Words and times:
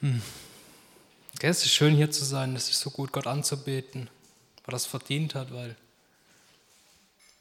Hm. 0.00 0.22
Es 1.40 1.64
ist 1.64 1.72
schön 1.72 1.94
hier 1.94 2.10
zu 2.10 2.24
sein, 2.24 2.54
es 2.54 2.68
ist 2.70 2.80
so 2.80 2.90
gut, 2.90 3.12
Gott 3.12 3.26
anzubeten, 3.26 4.08
weil 4.64 4.68
er 4.68 4.72
das 4.72 4.86
verdient 4.86 5.34
hat, 5.34 5.52
weil 5.52 5.76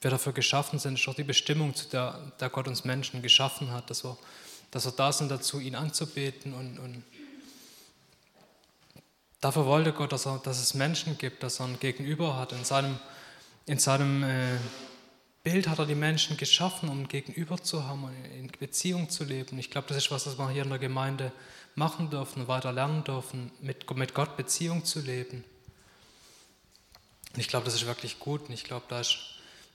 wir 0.01 0.11
dafür 0.11 0.33
geschaffen 0.33 0.79
sind, 0.79 0.99
ist 0.99 1.07
auch 1.07 1.15
die 1.15 1.23
Bestimmung, 1.23 1.75
zu 1.75 1.87
der, 1.89 2.31
der 2.39 2.49
Gott 2.49 2.67
uns 2.67 2.83
Menschen 2.83 3.21
geschaffen 3.21 3.71
hat, 3.71 3.89
dass 3.89 4.03
wir, 4.03 4.17
dass 4.71 4.85
wir 4.85 4.91
da 4.91 5.11
sind 5.11 5.29
dazu, 5.29 5.59
ihn 5.59 5.75
anzubeten 5.75 6.53
und, 6.53 6.79
und 6.79 7.03
dafür 9.41 9.65
wollte 9.65 9.93
Gott, 9.93 10.11
dass, 10.11 10.25
er, 10.25 10.39
dass 10.39 10.59
es 10.59 10.73
Menschen 10.73 11.17
gibt, 11.17 11.43
dass 11.43 11.59
er 11.59 11.67
ein 11.67 11.79
Gegenüber 11.79 12.37
hat. 12.37 12.53
In 12.53 12.65
seinem, 12.65 12.99
in 13.65 13.77
seinem 13.79 14.23
äh, 14.23 14.57
Bild 15.49 15.69
hat 15.69 15.79
er 15.79 15.85
die 15.85 15.95
Menschen 15.95 16.35
geschaffen, 16.35 16.89
um 16.89 17.03
ein 17.03 17.07
Gegenüber 17.07 17.55
zu 17.63 17.85
haben 17.85 18.03
und 18.03 18.13
in 18.37 18.51
Beziehung 18.59 19.09
zu 19.09 19.23
leben. 19.23 19.57
Ich 19.57 19.71
glaube, 19.71 19.87
das 19.87 19.95
ist 19.95 20.11
was, 20.11 20.27
was 20.27 20.37
wir 20.37 20.49
hier 20.49 20.63
in 20.63 20.69
der 20.69 20.77
Gemeinde 20.77 21.31
machen 21.75 22.09
dürfen, 22.09 22.49
weiter 22.49 22.73
lernen 22.73 23.05
dürfen, 23.05 23.49
mit, 23.61 23.89
mit 23.95 24.13
Gott 24.13 24.35
Beziehung 24.35 24.83
zu 24.83 24.99
leben. 24.99 25.45
Und 27.33 27.39
ich 27.39 27.47
glaube, 27.47 27.63
das 27.63 27.75
ist 27.75 27.85
wirklich 27.85 28.19
gut. 28.19 28.49
Und 28.49 28.53
ich 28.53 28.65
glaube, 28.65 28.87
da 28.89 28.99
ist, 28.99 29.19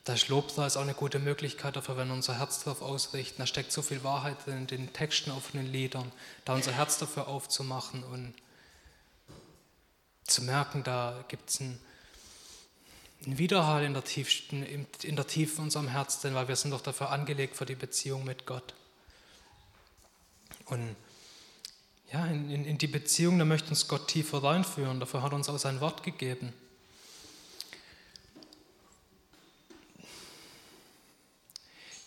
da 0.04 0.12
ist 0.12 0.28
Lobpreis 0.28 0.76
auch 0.76 0.82
eine 0.82 0.92
gute 0.92 1.18
Möglichkeit 1.18 1.74
dafür, 1.74 1.96
wenn 1.96 2.08
wir 2.08 2.14
unser 2.14 2.38
Herz 2.38 2.62
darauf 2.62 2.82
ausrichten. 2.82 3.40
Da 3.40 3.46
steckt 3.46 3.72
so 3.72 3.80
viel 3.80 4.04
Wahrheit 4.04 4.36
in 4.48 4.66
den 4.66 4.92
Texten 4.92 5.30
auf 5.30 5.52
den 5.52 5.72
Liedern, 5.72 6.12
da 6.44 6.52
unser 6.52 6.72
Herz 6.72 6.98
dafür 6.98 7.28
aufzumachen 7.28 8.04
und 8.04 8.34
zu 10.24 10.42
merken, 10.42 10.82
da 10.82 11.24
gibt 11.28 11.48
es 11.48 11.62
einen, 11.62 11.80
einen 13.24 13.38
Widerhall 13.38 13.84
in 13.84 13.94
der, 13.94 14.04
tiefsten, 14.04 14.62
in 14.62 15.16
der 15.16 15.26
Tiefe 15.26 15.62
unserem 15.62 15.88
Herzen, 15.88 16.34
weil 16.34 16.48
wir 16.48 16.56
sind 16.56 16.72
doch 16.72 16.80
dafür 16.80 17.10
angelegt 17.10 17.56
für 17.56 17.66
die 17.66 17.74
Beziehung 17.74 18.24
mit 18.24 18.46
Gott. 18.46 18.74
Und 20.66 20.96
ja, 22.12 22.26
in, 22.26 22.50
in, 22.50 22.64
in 22.64 22.78
die 22.78 22.86
Beziehung, 22.86 23.38
da 23.38 23.44
möchte 23.44 23.70
uns 23.70 23.88
Gott 23.88 24.08
tiefer 24.08 24.42
reinführen. 24.42 25.00
Dafür 25.00 25.22
hat 25.22 25.32
uns 25.32 25.48
auch 25.48 25.58
sein 25.58 25.80
Wort 25.80 26.02
gegeben. 26.02 26.52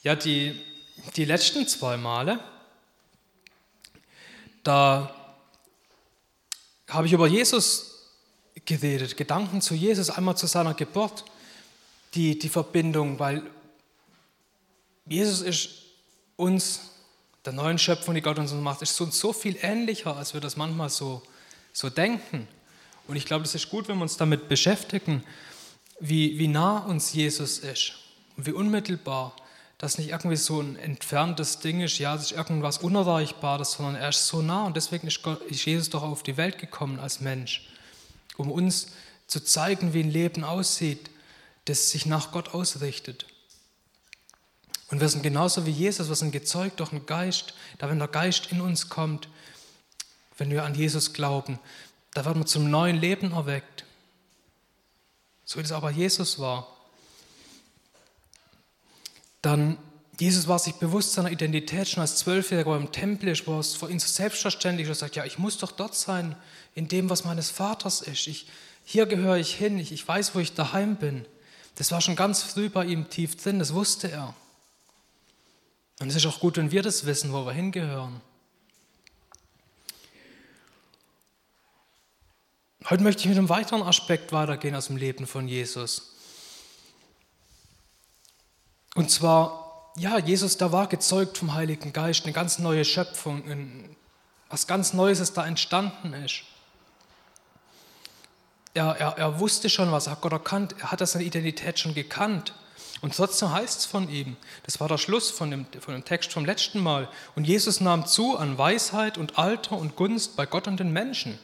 Ja, 0.03 0.15
die, 0.15 0.61
die 1.15 1.25
letzten 1.25 1.67
zwei 1.67 1.97
Male, 1.97 2.39
da 4.63 5.15
habe 6.87 7.07
ich 7.07 7.13
über 7.13 7.25
Jesus 7.25 7.94
geredet, 8.65 9.17
Gedanken 9.17 9.61
zu 9.61 9.73
Jesus, 9.75 10.09
einmal 10.09 10.37
zu 10.37 10.47
seiner 10.47 10.73
Geburt, 10.73 11.25
die, 12.13 12.39
die 12.39 12.49
Verbindung, 12.49 13.19
weil 13.19 13.43
Jesus 15.07 15.41
ist 15.41 15.69
uns 16.35 16.91
der 17.45 17.53
neuen 17.53 17.77
Schöpfung, 17.77 18.15
die 18.15 18.21
Gott 18.21 18.39
uns 18.39 18.51
macht, 18.53 18.81
ist 18.81 18.99
uns 18.99 19.19
so 19.19 19.31
viel 19.31 19.57
ähnlicher, 19.61 20.17
als 20.17 20.33
wir 20.33 20.41
das 20.41 20.57
manchmal 20.57 20.89
so, 20.89 21.21
so 21.73 21.89
denken. 21.89 22.47
Und 23.07 23.15
ich 23.15 23.25
glaube, 23.25 23.45
es 23.45 23.53
ist 23.53 23.69
gut, 23.69 23.87
wenn 23.87 23.97
wir 23.97 24.03
uns 24.03 24.17
damit 24.17 24.49
beschäftigen, 24.49 25.23
wie, 25.99 26.39
wie 26.39 26.47
nah 26.47 26.79
uns 26.79 27.13
Jesus 27.13 27.59
ist 27.59 27.93
und 28.35 28.45
wie 28.47 28.51
unmittelbar, 28.51 29.35
dass 29.77 29.97
nicht 29.97 30.09
irgendwie 30.09 30.37
so 30.37 30.61
ein 30.61 30.77
entferntes 30.77 31.59
Ding 31.59 31.81
ist, 31.81 31.99
ja, 31.99 32.15
es 32.15 32.23
ist 32.23 32.31
irgendwas 32.31 32.79
Unerreichbares, 32.79 33.73
sondern 33.73 33.95
er 33.95 34.09
ist 34.09 34.25
so 34.27 34.41
nah 34.41 34.65
und 34.65 34.75
deswegen 34.75 35.07
ist, 35.07 35.21
Gott, 35.21 35.41
ist 35.43 35.65
Jesus 35.65 35.89
doch 35.89 36.01
auf 36.01 36.23
die 36.23 36.37
Welt 36.37 36.57
gekommen 36.57 36.99
als 36.99 37.19
Mensch, 37.19 37.67
um 38.37 38.51
uns 38.51 38.87
zu 39.27 39.39
zeigen, 39.39 39.93
wie 39.93 40.01
ein 40.01 40.11
Leben 40.11 40.43
aussieht, 40.43 41.09
das 41.65 41.89
sich 41.89 42.05
nach 42.05 42.31
Gott 42.31 42.53
ausrichtet. 42.53 43.25
Und 44.89 45.01
wir 45.01 45.09
sind 45.09 45.23
genauso 45.23 45.65
wie 45.65 45.71
Jesus, 45.71 46.09
wir 46.09 46.15
sind 46.15 46.31
gezeugt 46.31 46.79
durch 46.79 46.91
den 46.91 47.05
Geist. 47.05 47.55
Da 47.79 47.89
wenn 47.89 47.99
der 47.99 48.07
Geist 48.07 48.51
in 48.51 48.61
uns 48.61 48.89
kommt, 48.89 49.27
wenn 50.37 50.51
wir 50.51 50.63
an 50.63 50.75
Jesus 50.75 51.13
glauben, 51.13 51.59
da 52.13 52.23
werden 52.23 52.41
wir 52.41 52.45
zum 52.45 52.69
neuen 52.69 52.97
Leben 52.97 53.31
erweckt. 53.31 53.83
So 55.43 55.57
wie 55.57 55.63
das 55.63 55.71
aber 55.71 55.89
Jesus 55.89 56.39
war. 56.39 56.67
Dann, 59.41 59.77
Jesus 60.17 60.47
war 60.47 60.59
sich 60.59 60.75
bewusst 60.75 61.13
seiner 61.13 61.31
Identität 61.31 61.89
schon 61.89 62.01
als 62.01 62.17
Zwölfjähriger, 62.17 62.71
er 62.71 62.77
im 62.77 62.91
Tempel 62.91 63.29
ist, 63.29 63.47
wo 63.47 63.59
es 63.59 63.75
für 63.75 63.89
ihn 63.89 63.99
so 63.99 64.07
selbstverständlich. 64.07 64.87
Er 64.87 64.95
sagt, 64.95 65.15
ja, 65.15 65.25
ich 65.25 65.39
muss 65.39 65.57
doch 65.57 65.71
dort 65.71 65.95
sein, 65.95 66.35
in 66.73 66.87
dem, 66.87 67.09
was 67.09 67.25
meines 67.25 67.49
Vaters 67.49 68.01
ist. 68.01 68.27
Ich, 68.27 68.47
hier 68.85 69.07
gehöre 69.07 69.37
ich 69.37 69.55
hin, 69.55 69.77
ich, 69.77 69.91
ich 69.91 70.07
weiß, 70.07 70.35
wo 70.35 70.39
ich 70.39 70.53
daheim 70.53 70.95
bin. 70.95 71.25
Das 71.75 71.91
war 71.91 71.99
schon 71.99 72.15
ganz 72.15 72.43
früh 72.43 72.69
bei 72.69 72.85
ihm 72.85 73.09
tief 73.09 73.35
drin, 73.35 73.59
das 73.59 73.73
wusste 73.73 74.09
er. 74.09 74.33
Und 75.99 76.09
es 76.09 76.15
ist 76.15 76.25
auch 76.25 76.39
gut, 76.39 76.57
wenn 76.57 76.71
wir 76.71 76.81
das 76.81 77.05
wissen, 77.05 77.33
wo 77.33 77.45
wir 77.45 77.53
hingehören. 77.53 78.21
Heute 82.89 83.03
möchte 83.03 83.21
ich 83.23 83.29
mit 83.29 83.37
einem 83.37 83.49
weiteren 83.49 83.81
Aspekt 83.81 84.31
weitergehen 84.31 84.75
aus 84.75 84.87
dem 84.87 84.97
Leben 84.97 85.25
von 85.25 85.47
Jesus. 85.47 86.13
Und 88.93 89.09
zwar, 89.09 89.64
ja, 89.97 90.17
Jesus, 90.17 90.57
da 90.57 90.71
war 90.71 90.87
gezeugt 90.87 91.37
vom 91.37 91.53
Heiligen 91.53 91.93
Geist, 91.93 92.25
eine 92.25 92.33
ganz 92.33 92.59
neue 92.59 92.83
Schöpfung, 92.83 93.43
was 94.49 94.67
ganz 94.67 94.93
Neues 94.93 95.19
ist 95.19 95.35
da 95.35 95.45
entstanden 95.45 96.13
ist. 96.13 96.43
Er, 98.73 98.97
er, 98.97 99.17
er 99.17 99.39
wusste 99.39 99.69
schon, 99.69 99.91
was 99.91 100.07
er 100.07 100.13
hat 100.13 100.21
Gott 100.21 100.33
erkannt, 100.33 100.75
er 100.79 100.91
hat 100.91 101.07
seine 101.07 101.23
Identität 101.23 101.79
schon 101.79 101.93
gekannt. 101.93 102.53
Und 103.01 103.15
trotzdem 103.15 103.51
heißt 103.51 103.79
es 103.79 103.85
von 103.85 104.09
ihm, 104.09 104.35
das 104.63 104.79
war 104.79 104.87
der 104.87 104.97
Schluss 104.97 105.31
von 105.31 105.49
dem, 105.51 105.65
von 105.79 105.93
dem 105.93 106.03
Text 106.03 106.33
vom 106.33 106.45
letzten 106.45 106.81
Mal, 106.81 107.07
und 107.35 107.45
Jesus 107.45 107.79
nahm 107.79 108.05
zu 108.05 108.37
an 108.37 108.57
Weisheit 108.57 109.17
und 109.17 109.37
Alter 109.37 109.77
und 109.77 109.95
Gunst 109.95 110.35
bei 110.35 110.45
Gott 110.45 110.67
und 110.67 110.79
den 110.79 110.91
Menschen. 110.91 111.39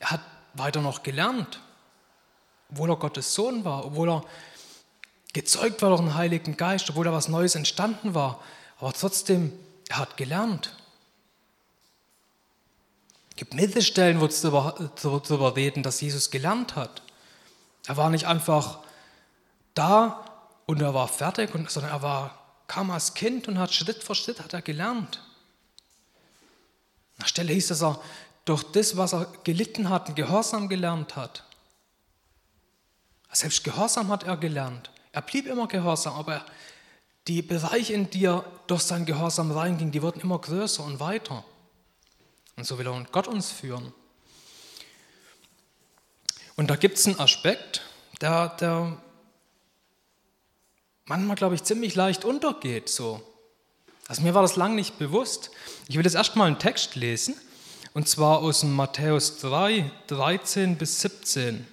Er 0.00 0.10
hat 0.10 0.20
weiter 0.52 0.82
noch 0.82 1.02
gelernt, 1.02 1.60
obwohl 2.70 2.90
er 2.90 2.96
Gottes 2.96 3.32
Sohn 3.32 3.64
war, 3.64 3.86
obwohl 3.86 4.10
er 4.10 4.24
gezeugt 5.36 5.82
war 5.82 5.90
durch 5.90 6.00
den 6.00 6.14
Heiligen 6.14 6.56
Geist, 6.56 6.88
obwohl 6.88 7.04
da 7.04 7.12
was 7.12 7.28
Neues 7.28 7.56
entstanden 7.56 8.14
war. 8.14 8.42
Aber 8.78 8.94
trotzdem, 8.94 9.52
er 9.86 9.98
hat 9.98 10.16
gelernt. 10.16 10.74
Es 13.30 13.36
gibt 13.36 13.52
mehrere 13.52 13.82
Stellen, 13.82 14.18
wo 14.18 14.24
es 14.24 14.40
darüber 14.40 15.54
reden, 15.54 15.82
dass 15.82 16.00
Jesus 16.00 16.30
gelernt 16.30 16.74
hat. 16.74 17.02
Er 17.86 17.98
war 17.98 18.08
nicht 18.08 18.24
einfach 18.24 18.78
da 19.74 20.24
und 20.64 20.80
er 20.80 20.94
war 20.94 21.06
fertig, 21.06 21.50
sondern 21.68 21.92
er 21.92 22.00
war, 22.00 22.38
kam 22.66 22.90
als 22.90 23.12
Kind 23.12 23.46
und 23.46 23.58
hat 23.58 23.74
Schritt 23.74 24.02
für 24.02 24.14
Schritt 24.14 24.40
hat 24.40 24.54
er 24.54 24.62
gelernt. 24.62 25.20
An 27.18 27.24
der 27.24 27.26
Stelle 27.26 27.52
hieß 27.52 27.72
es, 27.72 27.80
dass 27.80 27.96
er 27.96 28.00
durch 28.46 28.62
das, 28.72 28.96
was 28.96 29.12
er 29.12 29.26
gelitten 29.44 29.90
hat, 29.90 30.16
Gehorsam 30.16 30.70
gelernt 30.70 31.14
hat. 31.14 31.44
Selbst 33.32 33.64
Gehorsam 33.64 34.08
hat 34.08 34.22
er 34.22 34.38
gelernt. 34.38 34.90
Er 35.16 35.22
blieb 35.22 35.46
immer 35.46 35.66
gehorsam, 35.66 36.12
aber 36.12 36.44
die 37.26 37.40
Bereiche, 37.40 37.94
in 37.94 38.10
die 38.10 38.26
er 38.26 38.44
durch 38.66 38.82
sein 38.82 39.06
Gehorsam 39.06 39.50
reinging, 39.50 39.90
die 39.90 40.02
wurden 40.02 40.20
immer 40.20 40.38
größer 40.38 40.84
und 40.84 41.00
weiter. 41.00 41.42
Und 42.54 42.66
so 42.66 42.76
will 42.76 42.86
er 42.86 43.06
Gott 43.12 43.26
uns 43.26 43.50
führen. 43.50 43.94
Und 46.54 46.68
da 46.68 46.76
gibt 46.76 46.98
es 46.98 47.06
einen 47.06 47.18
Aspekt, 47.18 47.80
der, 48.20 48.48
der 48.60 49.00
manchmal, 51.06 51.36
glaube 51.36 51.54
ich, 51.54 51.64
ziemlich 51.64 51.94
leicht 51.94 52.26
untergeht. 52.26 52.90
So. 52.90 53.22
Also 54.08 54.20
mir 54.20 54.34
war 54.34 54.42
das 54.42 54.56
lang 54.56 54.74
nicht 54.74 54.98
bewusst. 54.98 55.50
Ich 55.88 55.96
will 55.96 56.04
jetzt 56.04 56.14
erstmal 56.14 56.46
einen 56.46 56.58
Text 56.58 56.94
lesen, 56.94 57.34
und 57.94 58.06
zwar 58.06 58.40
aus 58.40 58.64
Matthäus 58.64 59.38
3, 59.38 59.90
13 60.08 60.76
bis 60.76 61.00
17. 61.00 61.66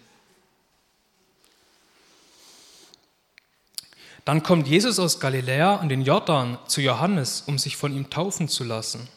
Dann 4.25 4.41
kommt 4.41 4.67
Jesus 4.67 4.99
aus 4.99 5.19
Galiläa 5.19 5.77
an 5.77 5.89
den 5.89 6.01
Jordan 6.01 6.57
zu 6.67 6.81
Johannes, 6.81 7.43
um 7.45 7.57
sich 7.57 7.75
von 7.75 7.95
ihm 7.95 8.09
taufen 8.09 8.47
zu 8.47 8.63
lassen. 8.63 9.09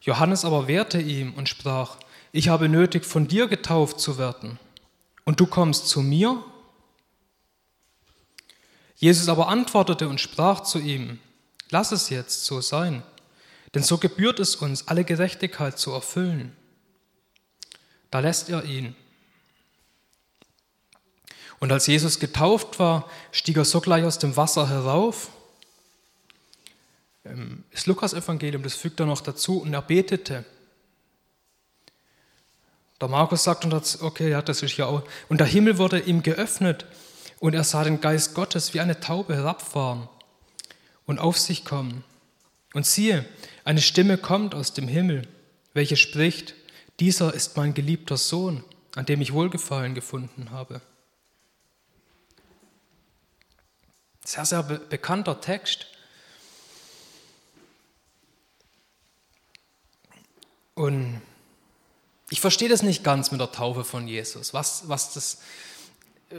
Johannes 0.00 0.44
aber 0.44 0.66
wehrte 0.66 1.00
ihm 1.00 1.34
und 1.34 1.48
sprach, 1.48 1.96
ich 2.32 2.48
habe 2.48 2.68
nötig, 2.68 3.04
von 3.04 3.28
dir 3.28 3.48
getauft 3.48 4.00
zu 4.00 4.18
werden, 4.18 4.58
und 5.24 5.40
du 5.40 5.46
kommst 5.46 5.88
zu 5.88 6.00
mir? 6.00 6.42
Jesus 8.96 9.28
aber 9.28 9.48
antwortete 9.48 10.08
und 10.08 10.20
sprach 10.20 10.62
zu 10.62 10.78
ihm, 10.78 11.18
lass 11.68 11.92
es 11.92 12.08
jetzt 12.08 12.46
so 12.46 12.62
sein, 12.62 13.02
denn 13.74 13.82
so 13.82 13.98
gebührt 13.98 14.40
es 14.40 14.56
uns, 14.56 14.88
alle 14.88 15.04
Gerechtigkeit 15.04 15.78
zu 15.78 15.92
erfüllen. 15.92 16.56
Da 18.10 18.20
lässt 18.20 18.48
er 18.48 18.64
ihn. 18.64 18.96
Und 21.60 21.72
als 21.72 21.86
Jesus 21.86 22.20
getauft 22.20 22.78
war, 22.78 23.08
stieg 23.32 23.56
er 23.56 23.64
sogleich 23.64 24.04
aus 24.04 24.18
dem 24.18 24.36
Wasser 24.36 24.68
herauf. 24.68 25.30
Ähm, 27.24 27.64
das 27.72 27.86
Lukas-Evangelium, 27.86 28.62
das 28.62 28.74
fügt 28.74 29.00
er 29.00 29.06
noch 29.06 29.20
dazu, 29.20 29.60
und 29.60 29.74
er 29.74 29.82
betete. 29.82 30.44
Der 33.00 33.08
Markus 33.08 33.44
sagt, 33.44 33.64
okay, 34.02 34.30
ja, 34.30 34.42
das 34.42 34.62
ist 34.62 34.76
ja 34.76 34.86
auch. 34.86 35.02
Und 35.28 35.38
der 35.38 35.46
Himmel 35.46 35.78
wurde 35.78 36.00
ihm 36.00 36.22
geöffnet 36.22 36.86
und 37.38 37.54
er 37.54 37.64
sah 37.64 37.84
den 37.84 38.00
Geist 38.00 38.34
Gottes 38.34 38.74
wie 38.74 38.80
eine 38.80 38.98
Taube 38.98 39.36
herabfahren 39.36 40.08
und 41.06 41.20
auf 41.20 41.38
sich 41.38 41.64
kommen. 41.64 42.02
Und 42.74 42.86
siehe, 42.86 43.24
eine 43.64 43.80
Stimme 43.80 44.18
kommt 44.18 44.54
aus 44.54 44.72
dem 44.72 44.88
Himmel. 44.88 45.26
welche 45.74 45.96
spricht, 45.96 46.54
dieser 46.98 47.32
ist 47.34 47.56
mein 47.56 47.72
geliebter 47.72 48.16
Sohn, 48.16 48.64
an 48.96 49.06
dem 49.06 49.20
ich 49.20 49.32
Wohlgefallen 49.32 49.94
gefunden 49.94 50.50
habe. 50.50 50.80
Sehr, 54.28 54.44
sehr 54.44 54.62
be 54.62 54.78
bekannter 54.78 55.40
Text. 55.40 55.86
Und 60.74 61.22
ich 62.28 62.42
verstehe 62.42 62.68
das 62.68 62.82
nicht 62.82 63.02
ganz 63.02 63.30
mit 63.30 63.40
der 63.40 63.52
Taufe 63.52 63.84
von 63.84 64.06
Jesus, 64.06 64.52
was, 64.52 64.86
was 64.86 65.14
das 65.14 65.38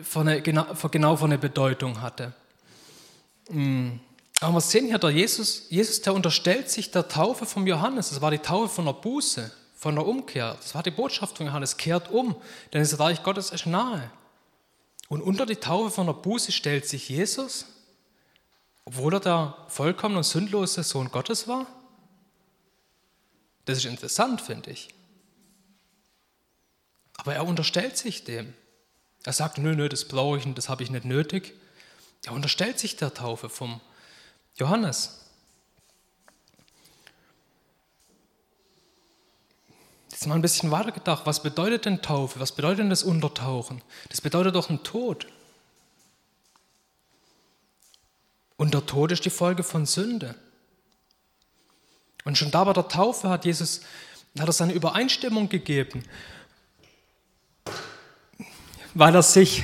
für 0.03 0.19
eine, 0.19 0.39
genau 0.39 0.75
für 0.75 1.25
eine 1.25 1.39
Bedeutung 1.39 1.99
hatte. 1.99 2.33
Hm. 3.49 3.99
Aber 4.39 4.53
wir 4.53 4.61
sehen 4.61 4.85
hier, 4.85 4.99
der 4.99 5.09
Jesus, 5.09 5.65
Jesus, 5.69 5.99
der 6.03 6.13
unterstellt 6.13 6.69
sich 6.69 6.91
der 6.91 7.07
Taufe 7.07 7.47
vom 7.47 7.65
Johannes. 7.65 8.09
Das 8.09 8.21
war 8.21 8.29
die 8.29 8.37
Taufe 8.37 8.69
von 8.69 8.85
der 8.85 8.93
Buße, 8.93 9.51
von 9.75 9.95
der 9.95 10.05
Umkehr. 10.05 10.55
Das 10.61 10.75
war 10.75 10.83
die 10.83 10.91
Botschaft 10.91 11.37
von 11.37 11.47
Johannes. 11.47 11.77
Kehrt 11.77 12.11
um, 12.11 12.35
denn 12.71 12.81
das 12.81 12.99
Reich 12.99 13.23
Gottes 13.23 13.49
ist 13.49 13.65
nahe. 13.65 14.11
Und 15.07 15.23
unter 15.23 15.47
die 15.47 15.55
Taufe 15.55 15.89
von 15.89 16.05
der 16.05 16.13
Buße 16.13 16.51
stellt 16.51 16.87
sich 16.87 17.09
Jesus, 17.09 17.65
obwohl 18.85 19.13
er 19.13 19.19
der 19.19 19.57
vollkommene 19.67 20.19
und 20.19 20.23
sündlose 20.23 20.83
Sohn 20.83 21.11
Gottes 21.11 21.47
war. 21.47 21.67
Das 23.65 23.77
ist 23.77 23.85
interessant, 23.85 24.41
finde 24.41 24.71
ich. 24.71 24.89
Aber 27.17 27.35
er 27.35 27.45
unterstellt 27.45 27.97
sich 27.97 28.23
dem. 28.23 28.53
Er 29.23 29.33
sagt, 29.33 29.57
nö, 29.57 29.75
nö, 29.75 29.89
das 29.89 30.05
brauche 30.05 30.37
ich 30.37 30.45
und 30.45 30.57
das 30.57 30.69
habe 30.69 30.83
ich 30.83 30.89
nicht 30.89 31.05
nötig. 31.05 31.53
Er 32.25 32.33
unterstellt 32.33 32.79
sich 32.79 32.95
der 32.95 33.13
Taufe 33.13 33.49
vom 33.49 33.81
Johannes. 34.55 35.25
Jetzt 40.09 40.27
mal 40.27 40.35
ein 40.35 40.41
bisschen 40.41 40.71
weiter 40.71 40.91
gedacht, 40.91 41.25
was 41.25 41.43
bedeutet 41.43 41.85
denn 41.85 42.01
Taufe? 42.01 42.39
Was 42.39 42.51
bedeutet 42.51 42.79
denn 42.79 42.89
das 42.89 43.03
Untertauchen? 43.03 43.81
Das 44.09 44.19
bedeutet 44.19 44.55
doch 44.55 44.69
ein 44.69 44.83
Tod. 44.83 45.27
Und 48.59 48.75
der 48.75 48.85
Tod 48.85 49.11
ist 49.11 49.25
die 49.25 49.31
Folge 49.31 49.63
von 49.63 49.87
Sünde. 49.87 50.35
Und 52.25 52.37
schon 52.37 52.51
da 52.51 52.63
bei 52.63 52.73
der 52.73 52.87
Taufe 52.87 53.29
hat 53.29 53.45
Jesus 53.45 53.81
hat 54.37 54.47
er 54.47 54.53
seine 54.53 54.73
Übereinstimmung 54.73 55.49
gegeben 55.49 56.03
weil 58.93 59.15
er 59.15 59.23
sich, 59.23 59.63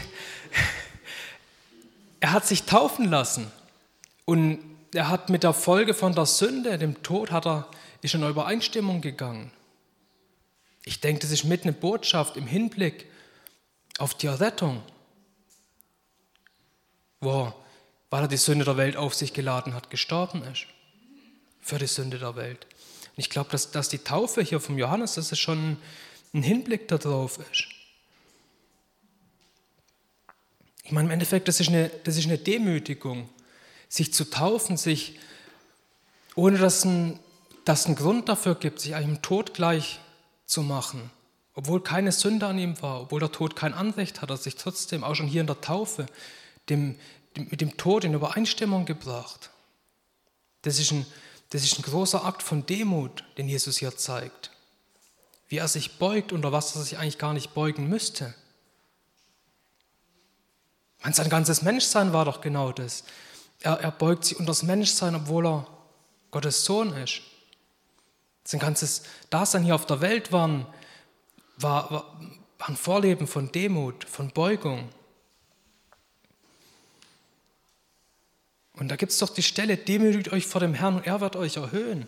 er 2.20 2.32
hat 2.32 2.46
sich 2.46 2.64
taufen 2.64 3.10
lassen 3.10 3.52
und 4.26 4.60
er 4.94 5.10
hat 5.10 5.30
mit 5.30 5.44
der 5.44 5.54
Folge 5.54 5.94
von 5.94 6.14
der 6.14 6.26
Sünde, 6.26 6.78
dem 6.78 7.04
Tod, 7.04 7.32
hat 7.32 7.46
er, 7.46 7.68
ist 8.02 8.14
in 8.14 8.22
eine 8.22 8.30
Übereinstimmung 8.30 9.02
gegangen. 9.02 9.52
Ich 10.86 11.02
denke, 11.02 11.22
das 11.22 11.32
ist 11.32 11.44
mit 11.44 11.64
eine 11.64 11.74
Botschaft 11.74 12.38
im 12.38 12.48
Hinblick 12.48 13.08
auf 13.98 14.14
die 14.14 14.28
Errettung, 14.28 14.84
wo, 17.20 17.52
weil 18.16 18.24
er 18.24 18.28
die 18.30 18.38
Sünde 18.38 18.64
der 18.64 18.78
Welt 18.78 18.96
auf 18.96 19.14
sich 19.14 19.34
geladen 19.34 19.74
hat, 19.74 19.90
gestorben 19.90 20.42
ist. 20.44 20.68
Für 21.60 21.80
die 21.80 21.86
Sünde 21.86 22.18
der 22.18 22.38
Welt. 22.38 22.64
Und 22.64 23.18
ich 23.18 23.30
glaube, 23.30 23.50
dass, 23.52 23.72
dass 23.72 23.90
die 23.90 23.98
Taufe 23.98 24.42
hier 24.42 24.62
vom 24.62 24.78
Johannes, 24.78 25.16
dass 25.16 25.34
es 25.34 25.38
schon 25.38 25.76
ein 26.34 26.42
Hinblick 26.42 26.88
darauf 26.88 27.40
ist. 27.52 27.66
Ich 30.86 30.94
meine, 30.94 31.08
im 31.08 31.12
Endeffekt, 31.12 31.50
das 31.50 31.60
ist 31.60 31.68
eine, 31.68 31.92
das 32.06 32.16
ist 32.16 32.24
eine 32.24 32.38
Demütigung, 32.38 33.28
sich 33.90 34.14
zu 34.14 34.30
taufen, 34.30 34.78
sich, 34.78 35.20
ohne 36.36 36.58
dass 36.58 36.86
ein, 36.86 37.20
dass 37.66 37.86
ein 37.86 37.98
Grund 37.98 38.30
dafür 38.30 38.56
gibt, 38.56 38.80
sich 38.80 38.96
einem 38.96 39.24
Tod 39.24 39.54
gleich 39.54 40.00
zu 40.46 40.62
machen. 40.62 41.12
Obwohl 41.54 41.84
keine 41.84 42.14
Sünde 42.14 42.48
an 42.48 42.60
ihm 42.60 42.82
war, 42.82 43.02
obwohl 43.02 43.20
der 43.20 43.34
Tod 43.34 43.58
kein 43.58 43.74
Anrecht 43.74 44.22
hat, 44.22 44.32
hat 44.32 44.42
sich 44.42 44.56
trotzdem 44.56 45.04
auch 45.04 45.16
schon 45.16 45.28
hier 45.28 45.42
in 45.42 45.48
der 45.48 45.60
Taufe 45.60 46.06
dem, 46.70 46.96
mit 47.38 47.62
dem 47.62 47.78
Tod 47.78 48.04
in 48.04 48.14
Übereinstimmung 48.14 48.86
gebracht. 48.86 49.50
Das 50.62 50.80
ist, 50.80 50.92
ein, 50.92 51.06
das 51.50 51.64
ist 51.64 51.78
ein 51.78 51.84
großer 51.84 52.26
Akt 52.26 52.42
von 52.42 52.66
Demut, 52.66 53.24
den 53.38 53.48
Jesus 53.48 53.78
hier 53.78 53.96
zeigt. 53.96 54.52
Wie 55.48 55.58
er 55.58 55.68
sich 55.68 55.98
beugt, 56.00 56.34
unter 56.34 56.52
was 56.52 56.76
er 56.76 56.82
sich 56.82 56.98
eigentlich 56.98 57.18
gar 57.18 57.34
nicht 57.34 57.54
beugen 57.54 57.88
müsste. 57.88 58.34
Und 61.04 61.16
sein 61.16 61.30
ganzes 61.30 61.62
Menschsein 61.62 62.14
war 62.14 62.26
doch 62.26 62.42
genau 62.42 62.72
das. 62.72 63.04
Er, 63.62 63.80
er 63.80 63.92
beugt 63.92 64.26
sich 64.26 64.40
unter 64.40 64.52
das 64.52 64.64
Menschsein, 64.64 65.16
obwohl 65.16 65.46
er 65.46 65.68
Gottes 66.32 66.66
Sohn 66.66 66.94
ist. 66.98 67.22
Sein 68.44 68.60
ganzes 68.60 69.04
Dasein 69.30 69.64
hier 69.64 69.76
auf 69.76 69.86
der 69.86 70.02
Welt 70.02 70.32
war 70.32 70.48
ein, 70.48 70.66
war, 71.58 71.92
war 71.92 72.70
ein 72.70 72.76
Vorleben 72.76 73.28
von 73.28 73.52
Demut, 73.52 74.04
von 74.04 74.32
Beugung. 74.32 74.90
Und 78.76 78.90
da 78.90 78.96
gibt 78.96 79.12
es 79.12 79.20
doch 79.20 79.30
die 79.30 79.44
Stelle, 79.44 79.78
demütigt 79.78 80.32
euch 80.32 80.46
vor 80.46 80.62
dem 80.62 80.74
Herrn 80.74 80.98
und 80.98 81.08
er 81.08 81.22
wird 81.22 81.36
euch 81.36 81.58
erhöhen. 81.58 82.08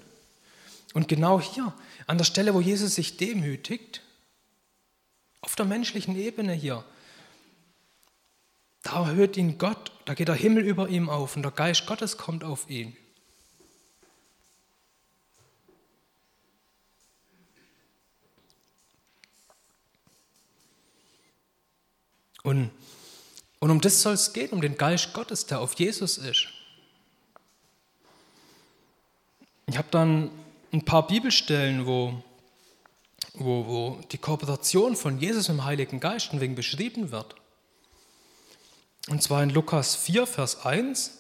Und 0.94 1.08
genau 1.08 1.40
hier, 1.40 1.74
an 2.08 2.18
der 2.18 2.26
Stelle, 2.26 2.54
wo 2.54 2.62
Jesus 2.62 2.96
sich 2.96 3.18
demütigt, 3.18 4.02
auf 5.42 5.56
der 5.56 5.66
menschlichen 5.66 6.18
Ebene 6.18 6.54
hier, 6.54 6.84
da 8.84 9.08
hört 9.08 9.38
ihn 9.38 9.58
Gott, 9.58 9.92
da 10.06 10.14
geht 10.14 10.28
der 10.28 10.36
Himmel 10.36 10.64
über 10.64 10.90
ihm 10.90 11.10
auf 11.10 11.36
und 11.36 11.44
der 11.44 11.52
Geist 11.52 11.86
Gottes 11.86 12.18
kommt 12.18 12.44
auf 12.44 12.70
ihn. 12.70 12.96
Und, 22.44 22.72
und 23.60 23.72
um 23.72 23.82
das 23.82 24.02
soll 24.02 24.14
es 24.14 24.32
gehen, 24.32 24.52
um 24.52 24.62
den 24.62 24.78
Geist 24.78 25.12
Gottes, 25.12 25.46
der 25.48 25.60
auf 25.60 25.74
Jesus 25.74 26.18
ist. 26.18 26.48
Ich 29.68 29.78
habe 29.78 29.90
dann 29.92 30.32
ein 30.72 30.86
paar 30.86 31.06
Bibelstellen, 31.08 31.86
wo, 31.86 32.24
wo, 33.34 33.68
wo 33.68 34.02
die 34.12 34.18
Kooperation 34.18 34.96
von 34.96 35.20
Jesus 35.20 35.50
im 35.50 35.66
Heiligen 35.66 36.00
Geist 36.00 36.38
wenig 36.40 36.56
beschrieben 36.56 37.12
wird. 37.12 37.36
Und 39.10 39.22
zwar 39.22 39.44
in 39.44 39.50
Lukas 39.50 39.96
4, 39.96 40.26
Vers 40.26 40.66
1. 40.66 41.20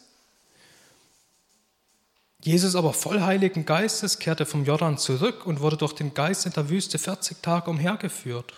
Jesus 2.42 2.76
aber 2.76 2.94
voll 2.94 3.22
Heiligen 3.22 3.66
Geistes 3.66 4.20
kehrte 4.20 4.46
vom 4.46 4.64
Jordan 4.64 4.98
zurück 4.98 5.46
und 5.46 5.60
wurde 5.60 5.76
durch 5.76 5.94
den 5.94 6.14
Geist 6.14 6.46
in 6.46 6.54
der 6.54 6.70
Wüste 6.70 6.98
40 6.98 7.42
Tage 7.42 7.70
umhergeführt. 7.70 8.54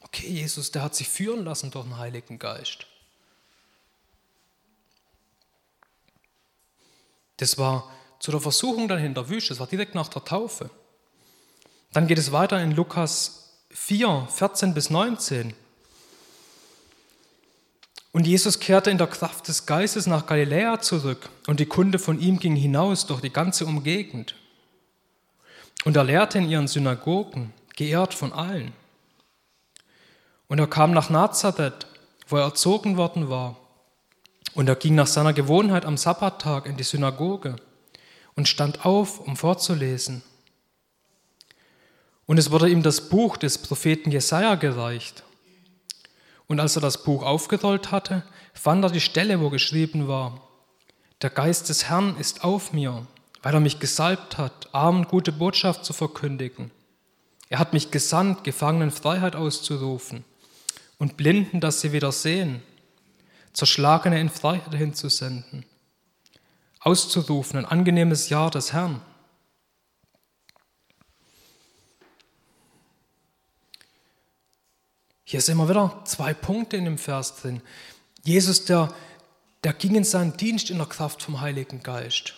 Okay, 0.00 0.28
Jesus, 0.28 0.70
der 0.72 0.82
hat 0.82 0.94
sich 0.94 1.08
führen 1.08 1.44
lassen 1.44 1.70
durch 1.70 1.86
den 1.86 1.96
Heiligen 1.96 2.38
Geist. 2.38 2.86
Das 7.42 7.58
war 7.58 7.90
zu 8.20 8.30
der 8.30 8.40
Versuchung 8.40 8.86
dann 8.86 9.04
in 9.04 9.14
der 9.14 9.28
Wüste, 9.28 9.48
das 9.48 9.58
war 9.58 9.66
direkt 9.66 9.96
nach 9.96 10.06
der 10.06 10.24
Taufe. 10.24 10.70
Dann 11.92 12.06
geht 12.06 12.18
es 12.18 12.30
weiter 12.30 12.62
in 12.62 12.70
Lukas 12.70 13.58
4, 13.70 14.28
14 14.30 14.74
bis 14.74 14.90
19. 14.90 15.52
Und 18.12 18.28
Jesus 18.28 18.60
kehrte 18.60 18.92
in 18.92 18.98
der 18.98 19.08
Kraft 19.08 19.48
des 19.48 19.66
Geistes 19.66 20.06
nach 20.06 20.26
Galiläa 20.26 20.80
zurück 20.80 21.30
und 21.48 21.58
die 21.58 21.66
Kunde 21.66 21.98
von 21.98 22.20
ihm 22.20 22.38
ging 22.38 22.54
hinaus 22.54 23.06
durch 23.06 23.20
die 23.20 23.32
ganze 23.32 23.66
Umgegend. 23.66 24.36
Und 25.84 25.96
er 25.96 26.04
lehrte 26.04 26.38
in 26.38 26.48
ihren 26.48 26.68
Synagogen, 26.68 27.52
geehrt 27.74 28.14
von 28.14 28.32
allen. 28.32 28.72
Und 30.46 30.60
er 30.60 30.68
kam 30.68 30.92
nach 30.92 31.10
Nazareth, 31.10 31.88
wo 32.28 32.36
er 32.36 32.44
erzogen 32.44 32.96
worden 32.96 33.28
war. 33.28 33.56
Und 34.54 34.68
er 34.68 34.76
ging 34.76 34.94
nach 34.94 35.06
seiner 35.06 35.32
Gewohnheit 35.32 35.84
am 35.84 35.96
Sabbattag 35.96 36.66
in 36.66 36.76
die 36.76 36.82
Synagoge 36.82 37.56
und 38.34 38.48
stand 38.48 38.84
auf, 38.84 39.20
um 39.20 39.36
vorzulesen. 39.36 40.22
Und 42.26 42.38
es 42.38 42.50
wurde 42.50 42.68
ihm 42.68 42.82
das 42.82 43.08
Buch 43.08 43.36
des 43.36 43.58
Propheten 43.58 44.10
Jesaja 44.10 44.54
gereicht. 44.54 45.22
Und 46.46 46.60
als 46.60 46.76
er 46.76 46.82
das 46.82 47.02
Buch 47.02 47.22
aufgerollt 47.22 47.90
hatte, 47.90 48.24
fand 48.52 48.84
er 48.84 48.90
die 48.90 49.00
Stelle, 49.00 49.40
wo 49.40 49.50
geschrieben 49.50 50.08
war, 50.08 50.48
der 51.22 51.30
Geist 51.30 51.68
des 51.68 51.88
Herrn 51.88 52.16
ist 52.18 52.44
auf 52.44 52.72
mir, 52.72 53.06
weil 53.42 53.54
er 53.54 53.60
mich 53.60 53.80
gesalbt 53.80 54.38
hat, 54.38 54.68
Armen 54.72 55.04
gute 55.04 55.32
Botschaft 55.32 55.84
zu 55.84 55.92
verkündigen. 55.92 56.70
Er 57.48 57.58
hat 57.58 57.72
mich 57.72 57.90
gesandt, 57.90 58.44
Gefangenen 58.44 58.90
Freiheit 58.90 59.36
auszurufen 59.36 60.24
und 60.98 61.16
Blinden, 61.16 61.60
dass 61.60 61.80
sie 61.80 61.92
wieder 61.92 62.12
sehen, 62.12 62.62
Zerschlagene 63.52 64.20
in 64.20 64.30
Freiheit 64.30 64.74
hinzusenden, 64.74 65.64
auszurufen 66.80 67.58
ein 67.58 67.64
angenehmes 67.66 68.28
Jahr 68.28 68.50
des 68.50 68.72
Herrn. 68.72 69.00
Hier 75.24 75.40
sind 75.40 75.54
immer 75.54 75.68
wieder 75.68 76.02
zwei 76.04 76.34
Punkte 76.34 76.76
in 76.76 76.84
dem 76.84 76.98
Vers 76.98 77.36
drin. 77.36 77.62
Jesus, 78.22 78.64
der, 78.64 78.92
der 79.64 79.72
ging 79.72 79.94
in 79.94 80.04
seinen 80.04 80.36
Dienst 80.36 80.68
in 80.70 80.78
der 80.78 80.86
Kraft 80.86 81.22
vom 81.22 81.40
Heiligen 81.40 81.82
Geist. 81.82 82.34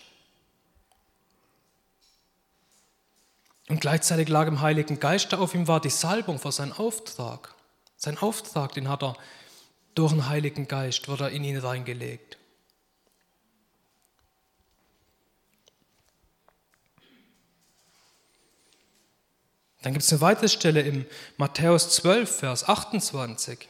Und 3.68 3.80
gleichzeitig 3.80 4.28
lag 4.28 4.46
im 4.46 4.60
Heiligen 4.60 5.00
Geist, 5.00 5.32
der 5.32 5.40
auf 5.40 5.54
ihm 5.54 5.66
war, 5.66 5.80
die 5.80 5.90
Salbung 5.90 6.38
für 6.38 6.52
seinen 6.52 6.72
Auftrag. 6.72 7.54
Sein 7.96 8.18
Auftrag, 8.18 8.72
den 8.72 8.88
hat 8.88 9.02
er 9.02 9.16
durch 9.94 10.12
den 10.12 10.28
Heiligen 10.28 10.68
Geist, 10.68 11.08
wird 11.08 11.20
er 11.20 11.30
in 11.30 11.44
ihn 11.44 11.58
reingelegt. 11.58 12.38
Dann 19.82 19.92
gibt 19.92 20.02
es 20.02 20.10
eine 20.12 20.22
weitere 20.22 20.48
Stelle 20.48 20.80
im 20.80 21.04
Matthäus 21.36 21.90
12, 21.90 22.38
Vers 22.38 22.66
28. 22.66 23.68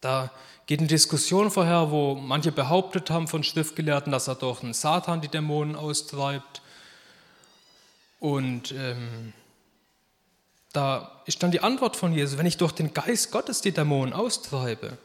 Da 0.00 0.32
geht 0.64 0.78
eine 0.78 0.88
Diskussion 0.88 1.50
vorher, 1.50 1.90
wo 1.90 2.14
manche 2.14 2.50
behauptet 2.50 3.10
haben 3.10 3.28
von 3.28 3.44
Schriftgelehrten, 3.44 4.10
dass 4.10 4.26
er 4.26 4.36
durch 4.36 4.60
den 4.60 4.72
Satan 4.72 5.20
die 5.20 5.28
Dämonen 5.28 5.76
austreibt. 5.76 6.62
Und 8.18 8.72
ähm, 8.72 9.34
da 10.72 11.22
ist 11.26 11.42
dann 11.42 11.50
die 11.50 11.60
Antwort 11.60 11.96
von 11.96 12.12
Jesus, 12.12 12.38
wenn 12.38 12.46
ich 12.46 12.56
durch 12.56 12.72
den 12.72 12.92
Geist 12.94 13.30
Gottes 13.30 13.60
die 13.60 13.72
Dämonen 13.72 14.12
austreibe, 14.12 14.98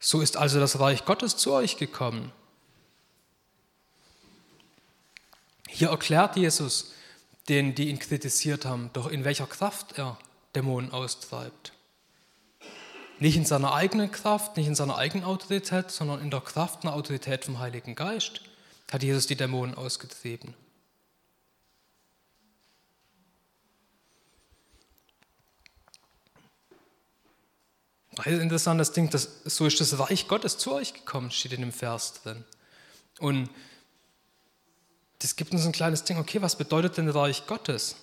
so 0.00 0.20
ist 0.20 0.36
also 0.36 0.60
das 0.60 0.78
Reich 0.78 1.04
Gottes 1.04 1.36
zu 1.36 1.52
euch 1.52 1.76
gekommen. 1.76 2.32
Hier 5.68 5.88
erklärt 5.90 6.36
Jesus 6.36 6.92
denen, 7.48 7.74
die 7.74 7.88
ihn 7.88 7.98
kritisiert 7.98 8.64
haben, 8.64 8.90
doch 8.92 9.08
in 9.08 9.24
welcher 9.24 9.46
Kraft 9.46 9.98
er 9.98 10.18
Dämonen 10.54 10.92
austreibt. 10.92 11.72
Nicht 13.20 13.36
in 13.36 13.44
seiner 13.44 13.74
eigenen 13.74 14.12
Kraft, 14.12 14.56
nicht 14.56 14.68
in 14.68 14.74
seiner 14.74 14.96
eigenen 14.96 15.24
Autorität, 15.24 15.90
sondern 15.90 16.20
in 16.20 16.30
der 16.30 16.40
Kraft 16.40 16.84
und 16.84 16.90
Autorität 16.90 17.44
vom 17.44 17.58
Heiligen 17.58 17.94
Geist 17.94 18.42
hat 18.90 19.02
Jesus 19.02 19.26
die 19.26 19.36
Dämonen 19.36 19.74
ausgetrieben. 19.74 20.54
Das 28.24 28.34
ist 28.34 28.42
interessant, 28.42 28.80
das 28.80 28.92
Ding, 28.92 29.10
dass 29.10 29.28
so 29.44 29.66
ist 29.66 29.80
das 29.80 29.98
Reich 29.98 30.26
Gottes 30.26 30.58
zu 30.58 30.74
euch 30.74 30.92
gekommen, 30.92 31.30
steht 31.30 31.52
in 31.52 31.60
dem 31.60 31.72
Vers 31.72 32.14
drin. 32.22 32.44
Und 33.20 33.48
das 35.20 35.36
gibt 35.36 35.52
uns 35.52 35.64
ein 35.64 35.72
kleines 35.72 36.04
Ding, 36.04 36.18
okay, 36.18 36.42
was 36.42 36.56
bedeutet 36.56 36.96
denn 36.96 37.08
Reich 37.08 37.46
Gottes? 37.46 37.96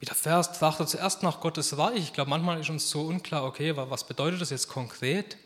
Wie 0.00 0.06
der 0.06 0.14
Vers 0.14 0.52
trachtet 0.52 0.88
zuerst 0.88 1.22
nach 1.22 1.40
Gottes 1.40 1.76
Reich. 1.76 1.98
Ich 1.98 2.12
glaube, 2.12 2.30
manchmal 2.30 2.60
ist 2.60 2.70
uns 2.70 2.88
so 2.88 3.02
unklar, 3.02 3.44
okay, 3.44 3.76
was 3.76 4.04
bedeutet 4.04 4.40
das 4.40 4.50
jetzt 4.50 4.68
konkret? 4.68 5.36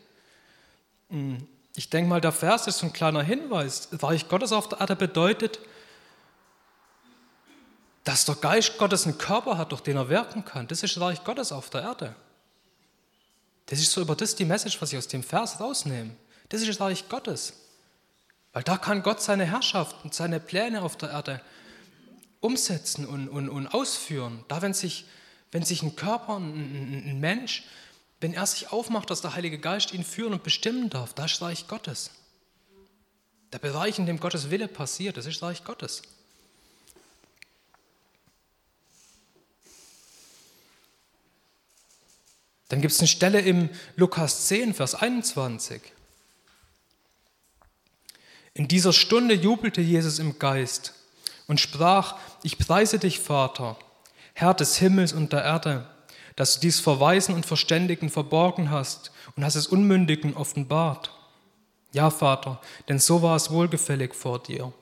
Hm, 1.09 1.47
ich 1.75 1.89
denke 1.89 2.09
mal, 2.09 2.21
der 2.21 2.31
Vers 2.31 2.67
ist 2.67 2.79
so 2.79 2.85
ein 2.85 2.93
kleiner 2.93 3.23
Hinweis. 3.23 3.89
Reich 3.93 4.29
Gottes 4.29 4.51
auf 4.51 4.69
der 4.69 4.79
Erde 4.79 4.95
bedeutet, 4.95 5.59
dass 8.03 8.25
der 8.25 8.35
Geist 8.35 8.77
Gottes 8.77 9.05
einen 9.05 9.17
Körper 9.17 9.57
hat, 9.57 9.71
durch 9.71 9.81
den 9.81 9.95
er 9.95 10.09
wirken 10.09 10.45
kann. 10.45 10.67
Das 10.67 10.83
ist 10.83 10.99
Reich 10.99 11.23
Gottes 11.23 11.51
auf 11.51 11.69
der 11.69 11.81
Erde. 11.81 12.15
Das 13.65 13.79
ist 13.79 13.91
so 13.91 14.01
über 14.01 14.15
das 14.15 14.35
die 14.35 14.45
Message, 14.45 14.81
was 14.81 14.91
ich 14.91 14.97
aus 14.97 15.07
dem 15.07 15.23
Vers 15.23 15.59
rausnehme. 15.59 16.15
Das 16.49 16.61
ist 16.61 16.79
Reich 16.79 17.07
Gottes. 17.09 17.53
Weil 18.51 18.63
da 18.63 18.77
kann 18.77 19.01
Gott 19.01 19.21
seine 19.21 19.45
Herrschaft 19.45 19.95
und 20.03 20.13
seine 20.13 20.39
Pläne 20.39 20.83
auf 20.83 20.97
der 20.97 21.09
Erde 21.09 21.41
umsetzen 22.39 23.05
und, 23.05 23.29
und, 23.29 23.49
und 23.49 23.67
ausführen. 23.67 24.43
Da, 24.47 24.61
wenn 24.61 24.73
sich, 24.73 25.05
wenn 25.51 25.63
sich 25.63 25.81
ein 25.81 25.95
Körper, 25.95 26.37
ein, 26.37 27.07
ein 27.07 27.19
Mensch, 27.19 27.63
wenn 28.19 28.33
er 28.33 28.45
sich 28.45 28.71
aufmacht, 28.71 29.09
dass 29.09 29.21
der 29.21 29.35
Heilige 29.35 29.57
Geist 29.57 29.93
ihn 29.93 30.03
führen 30.03 30.33
und 30.33 30.43
bestimmen 30.43 30.89
darf, 30.89 31.13
da 31.13 31.25
ist 31.25 31.41
Reich 31.41 31.67
Gottes. 31.67 32.11
Der 33.51 33.59
Bereich, 33.59 33.99
in 33.99 34.05
dem 34.05 34.19
Gottes 34.19 34.49
Wille 34.49 34.67
passiert, 34.67 35.17
das 35.17 35.25
ist 35.25 35.41
Reich 35.41 35.63
Gottes. 35.63 36.01
Dann 42.73 42.81
gibt 42.81 42.91
es 42.91 42.99
eine 43.01 43.07
Stelle 43.07 43.39
im 43.39 43.69
Lukas 43.97 44.47
10, 44.47 44.73
Vers 44.73 44.95
21. 44.95 45.79
In 48.55 48.67
dieser 48.67 48.93
Stunde 48.93 49.35
jubelte 49.35 49.79
Jesus 49.79 50.17
im 50.17 50.39
Geist 50.39 50.95
und 51.45 51.59
sprach, 51.59 52.17
ich 52.41 52.57
preise 52.57 52.97
dich, 52.97 53.19
Vater, 53.19 53.77
Herr 54.33 54.55
des 54.55 54.77
Himmels 54.77 55.13
und 55.13 55.33
der 55.33 55.43
Erde, 55.43 55.87
dass 56.35 56.55
du 56.55 56.61
dies 56.61 56.79
vor 56.79 56.99
Weisen 56.99 57.35
und 57.35 57.45
Verständigen 57.45 58.09
verborgen 58.09 58.71
hast 58.71 59.11
und 59.35 59.45
hast 59.45 59.53
es 59.53 59.67
Unmündigen 59.67 60.35
offenbart. 60.35 61.11
Ja, 61.91 62.09
Vater, 62.09 62.59
denn 62.89 62.97
so 62.97 63.21
war 63.21 63.35
es 63.35 63.51
wohlgefällig 63.51 64.15
vor 64.15 64.41
dir. 64.41 64.73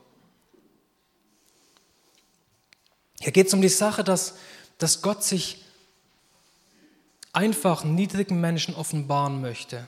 Hier 3.20 3.34
geht 3.34 3.48
es 3.48 3.54
um 3.54 3.62
die 3.62 3.68
Sache, 3.68 4.06
dass, 4.06 4.36
dass 4.78 5.02
Gott 5.02 5.26
sich 5.26 5.66
einfachen, 7.34 7.96
niedrigen 7.96 8.42
Menschen 8.42 8.76
offenbaren 8.76 9.42
möchte 9.42 9.88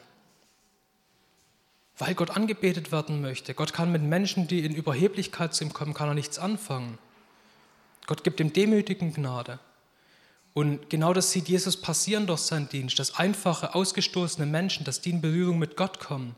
weil 1.98 2.16
Gott 2.16 2.32
angebetet 2.32 2.92
werden 2.92 3.22
möchte. 3.22 3.54
Gott 3.54 3.74
kann 3.74 3.92
mit 3.92 4.02
Menschen, 4.02 4.48
die 4.48 4.66
in 4.66 4.76
Überheblichkeit 4.76 5.54
zu 5.54 5.64
ihm 5.64 5.74
kommen, 5.74 5.94
kann 5.94 6.10
er 6.10 6.14
nichts 6.14 6.40
anfangen. 6.40 6.98
Gott 8.08 8.24
gibt 8.24 8.40
dem 8.40 8.52
Demütigen 8.52 9.14
Gnade. 9.14 9.60
Und 10.54 10.90
genau 10.90 11.14
das 11.14 11.32
sieht 11.32 11.48
Jesus 11.48 11.78
passieren 11.78 12.28
durch 12.28 12.42
seinen 12.42 12.70
Dienst, 12.70 13.00
dass 13.00 13.18
einfache, 13.18 13.74
ausgestoßene 13.74 14.46
Menschen, 14.46 14.84
dass 14.84 15.02
die 15.02 15.12
in 15.12 15.22
Berührung 15.22 15.58
mit 15.58 15.78
Gott 15.78 16.00
kommen. 16.00 16.36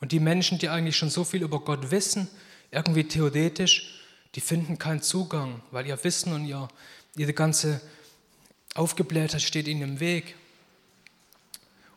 Und 0.00 0.12
die 0.12 0.20
Menschen, 0.20 0.58
die 0.58 0.68
eigentlich 0.68 0.96
schon 0.96 1.10
so 1.10 1.24
viel 1.24 1.42
über 1.42 1.60
Gott 1.60 1.90
wissen, 1.90 2.28
irgendwie 2.70 3.04
theoretisch, 3.04 4.00
die 4.34 4.40
finden 4.40 4.78
keinen 4.78 5.02
Zugang, 5.02 5.60
weil 5.70 5.86
ihr 5.86 6.02
Wissen 6.02 6.32
und 6.32 6.46
ihr, 6.46 6.68
ihre 7.16 7.32
ganze 7.32 7.80
Aufgeblähtheit 8.74 9.42
steht 9.42 9.68
ihnen 9.68 9.82
im 9.82 10.00
Weg. 10.00 10.34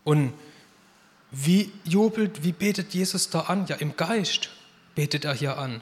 Und 0.04 0.34
wie 1.32 1.72
jubelt, 1.84 2.44
wie 2.44 2.54
betet 2.54 2.94
Jesus 2.94 3.30
da 3.30 3.42
an? 3.42 3.66
Ja, 3.68 3.76
im 3.76 3.98
Geist 3.98 4.50
betet 4.96 5.26
er 5.26 5.34
hier 5.34 5.58
an. 5.58 5.82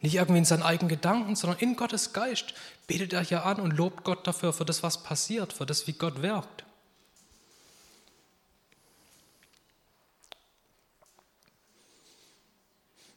Nicht 0.00 0.14
irgendwie 0.14 0.38
in 0.38 0.44
seinen 0.46 0.62
eigenen 0.62 0.88
Gedanken, 0.88 1.36
sondern 1.36 1.58
in 1.58 1.76
Gottes 1.76 2.14
Geist 2.14 2.54
betet 2.86 3.12
er 3.12 3.22
hier 3.22 3.44
an 3.44 3.60
und 3.60 3.76
lobt 3.76 4.02
Gott 4.02 4.26
dafür, 4.26 4.52
für 4.52 4.64
das, 4.64 4.82
was 4.82 5.02
passiert, 5.02 5.52
für 5.52 5.66
das, 5.66 5.86
wie 5.86 5.92
Gott 5.92 6.22
wirkt. 6.22 6.64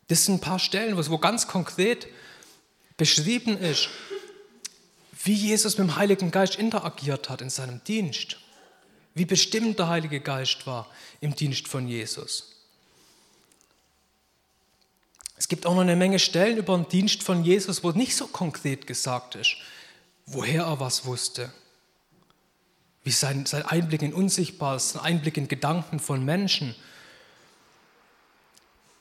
Das 0.10 0.25
sind 0.25 0.36
ein 0.36 0.42
paar 0.42 0.60
Stellen, 0.60 0.98
wo 0.98 1.18
ganz 1.18 1.48
konkret 1.48 2.08
beschrieben 2.98 3.58
ist, 3.58 3.88
wie 5.24 5.34
Jesus 5.34 5.77
mit 5.77 5.88
dem 5.88 5.96
Heiligen 5.96 6.32
Geist 6.32 6.56
interagiert 6.56 7.30
hat 7.30 7.42
in 7.42 7.50
seinem 7.50 7.84
Dienst 7.84 8.38
wie 9.15 9.25
bestimmt 9.25 9.80
der 9.80 9.88
Heilige 9.88 10.20
Geist 10.20 10.65
war 10.65 10.88
im 11.22 11.36
Dienst 11.36 11.68
von 11.68 11.88
Jesus. 11.88 12.50
Es 15.38 15.48
gibt 15.48 15.65
auch 15.65 15.74
noch 15.74 15.82
eine 15.82 15.96
Menge 15.96 16.20
Stellen 16.20 16.58
über 16.58 16.75
den 16.77 16.88
Dienst 16.88 17.22
von 17.24 17.44
Jesus, 17.44 17.84
wo 17.84 17.92
nicht 17.92 18.15
so 18.15 18.27
konkret 18.27 18.88
gesagt 18.88 19.36
ist, 19.36 19.58
woher 20.25 20.63
er 20.63 20.80
was 20.80 21.06
wusste. 21.06 21.51
Wie 23.03 23.12
sein, 23.12 23.46
sein 23.46 23.63
Einblick 23.63 24.01
in 24.01 24.13
Unsichtbares, 24.13 24.92
sein 24.92 25.03
Einblick 25.03 25.38
in 25.38 25.48
Gedanken 25.48 26.00
von 26.00 26.24
Menschen, 26.24 26.75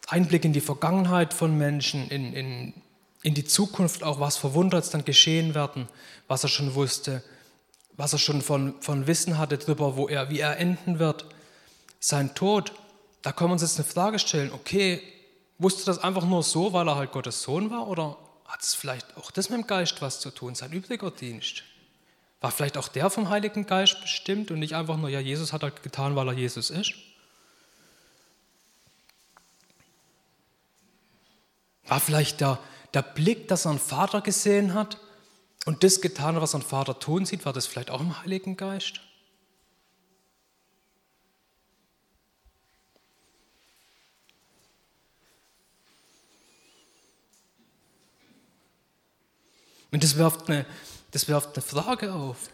Einblick 0.09 0.45
in 0.45 0.53
die 0.53 0.61
Vergangenheit 0.61 1.33
von 1.33 1.57
Menschen, 1.57 2.09
in, 2.09 2.35
in, 2.35 2.75
in 3.23 3.35
die 3.35 3.45
Zukunft 3.45 4.03
auch, 4.03 4.21
was 4.21 4.37
verwundert 4.37 4.93
dann 4.93 5.05
geschehen 5.05 5.55
werden, 5.55 5.89
was 6.27 6.43
er 6.43 6.49
schon 6.49 6.75
wusste 6.75 7.23
was 7.97 8.13
er 8.13 8.19
schon 8.19 8.43
von, 8.43 8.81
von 8.81 9.07
Wissen 9.07 9.39
hatte 9.39 9.59
darüber, 9.59 9.97
wo 9.97 10.09
er, 10.09 10.31
wie 10.31 10.41
er 10.41 10.59
enden 10.59 10.99
wird. 10.99 11.27
Sein 12.01 12.35
Tod, 12.35 12.73
da 13.23 13.33
können 13.33 13.51
wir 13.51 13.55
uns 13.55 13.63
jetzt 13.63 13.79
eine 13.79 13.89
Frage 13.89 14.19
stellen, 14.19 14.53
okay, 14.53 15.03
wusste 15.59 15.85
das 15.85 15.99
einfach 15.99 16.25
nur 16.25 16.43
so, 16.43 16.73
weil 16.73 16.89
er 16.89 16.97
halt 16.97 17.13
Gottes 17.13 17.43
Sohn 17.43 17.71
war 17.71 17.87
oder 17.87 18.17
hat 18.47 18.63
es 18.63 18.75
vielleicht 18.75 19.17
auch 19.17 19.31
das 19.31 19.51
mit 19.51 19.61
dem 19.61 19.67
Geist 19.67 20.03
was 20.03 20.21
zu 20.21 20.31
tun, 20.31 20.55
sein 20.55 20.73
übriger 20.73 21.11
Dienst? 21.11 21.63
War 22.41 22.51
vielleicht 22.51 22.77
auch 22.77 22.89
der 22.89 23.09
vom 23.09 23.29
Heiligen 23.29 23.67
Geist 23.67 24.01
bestimmt 24.01 24.51
und 24.51 24.59
nicht 24.59 24.75
einfach 24.75 24.97
nur, 24.97 25.09
ja, 25.09 25.21
Jesus 25.21 25.53
hat 25.53 25.63
halt 25.63 25.83
getan, 25.83 26.17
weil 26.17 26.27
er 26.27 26.35
Jesus 26.35 26.71
ist? 26.71 26.95
War 31.87 32.01
vielleicht 32.01 32.41
der, 32.41 32.59
der 32.95 33.03
Blick, 33.03 33.49
dass 33.49 33.65
er 33.65 33.71
einen 33.71 33.79
Vater 33.79 34.21
gesehen 34.21 34.75
hat 34.75 34.99
und 35.65 35.83
das 35.83 36.01
getan, 36.01 36.41
was 36.41 36.55
ein 36.55 36.63
Vater 36.63 36.99
tun 36.99 37.25
sieht, 37.25 37.45
war 37.45 37.53
das 37.53 37.67
vielleicht 37.67 37.91
auch 37.91 38.01
im 38.01 38.23
Heiligen 38.23 38.57
Geist? 38.57 39.01
Und 49.91 50.03
das 50.03 50.17
wirft, 50.17 50.49
eine, 50.49 50.65
das 51.11 51.29
wirft 51.29 51.55
eine 51.55 51.63
Frage 51.63 52.15
auf. 52.15 52.49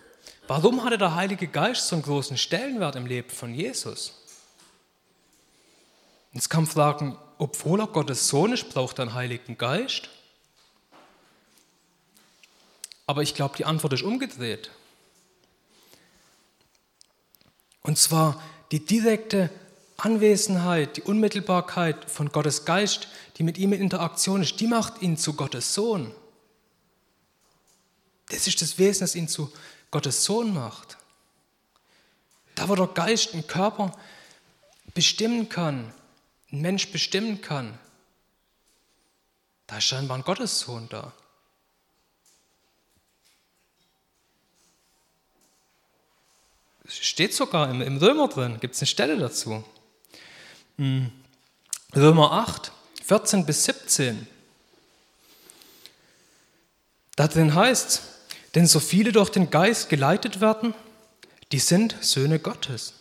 Warum 0.49 0.85
hatte 0.85 0.99
der 0.99 1.15
Heilige 1.15 1.47
Geist 1.47 1.87
so 1.87 1.95
einen 1.95 2.03
großen 2.03 2.37
Stellenwert 2.37 2.97
im 2.97 3.07
Leben 3.07 3.31
von 3.31 3.55
Jesus? 3.55 4.15
Jetzt 6.33 6.51
kann 6.51 6.65
man 6.65 6.71
fragen, 6.71 7.19
obwohl 7.39 7.81
er 7.81 7.87
Gottes 7.87 8.29
Sohn 8.29 8.53
ist, 8.53 8.69
braucht 8.71 8.99
er 8.99 9.03
einen 9.03 9.15
Heiligen 9.15 9.57
Geist? 9.57 10.09
Aber 13.09 13.23
ich 13.23 13.35
glaube, 13.35 13.57
die 13.57 13.65
Antwort 13.65 13.95
ist 13.95 14.03
umgedreht. 14.03 14.71
Und 17.81 17.97
zwar 17.97 18.41
die 18.71 18.85
direkte 18.85 19.49
Anwesenheit, 19.97 20.99
die 20.99 21.03
Unmittelbarkeit 21.03 22.11
von 22.11 22.29
Gottes 22.29 22.67
Geist, 22.67 23.09
die 23.39 23.45
mit 23.45 23.57
ihm 23.57 23.73
in 23.73 23.81
Interaktion 23.81 24.43
ist, 24.43 24.61
die 24.61 24.67
macht 24.67 25.01
ihn 25.01 25.17
zu 25.17 25.33
Gottes 25.33 25.73
Sohn. 25.73 26.15
Das 28.29 28.47
ist 28.47 28.61
das 28.61 28.77
Wesen, 28.77 29.01
das 29.01 29.15
ihn 29.15 29.27
zu 29.27 29.51
Gottes 29.91 30.25
Sohn 30.25 30.53
macht. 30.53 30.99
Da, 32.57 32.69
wo 32.69 32.75
der 32.75 32.89
Geist 32.89 33.33
einen 33.33 33.47
Körper 33.47 33.97
bestimmen 34.93 35.49
kann, 35.49 35.95
einen 36.53 36.61
Mensch 36.61 36.93
bestimmen 36.93 37.41
kann, 37.41 37.79
da 39.67 39.79
ist 39.79 39.85
scheinbar 39.85 40.19
ein 40.19 40.25
Gottessohn 40.25 40.91
da. 40.91 41.15
Steht 46.89 47.35
sogar 47.35 47.71
im, 47.71 47.81
im 47.83 47.99
Römer 47.99 48.29
drin, 48.29 48.59
gibt 48.61 48.75
es 48.75 48.81
eine 48.81 48.87
Stelle 48.87 49.19
dazu. 49.19 49.63
Hm. 50.77 51.11
Römer 51.95 52.33
8, 52.33 52.73
14 53.05 53.47
bis 53.47 53.65
17. 53.65 54.27
Da 57.17 57.29
drin 57.29 57.55
heißt, 57.55 58.03
denn 58.55 58.67
so 58.67 58.81
viele 58.81 59.13
durch 59.13 59.31
den 59.31 59.51
Geist 59.51 59.89
geleitet 59.89 60.41
werden, 60.41 60.75
die 61.53 61.59
sind 61.59 61.97
Söhne 62.01 62.39
Gottes. 62.39 62.95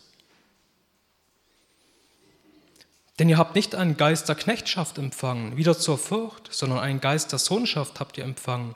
Denn 3.19 3.29
ihr 3.29 3.37
habt 3.37 3.55
nicht 3.55 3.73
einen 3.73 3.97
Geist 3.97 4.29
der 4.29 4.35
Knechtschaft 4.35 4.97
empfangen, 4.97 5.57
wieder 5.57 5.77
zur 5.77 5.97
Furcht, 5.97 6.49
sondern 6.51 6.79
einen 6.79 7.01
Geist 7.01 7.31
der 7.31 7.39
Sohnschaft 7.39 7.99
habt 7.99 8.17
ihr 8.17 8.23
empfangen, 8.23 8.75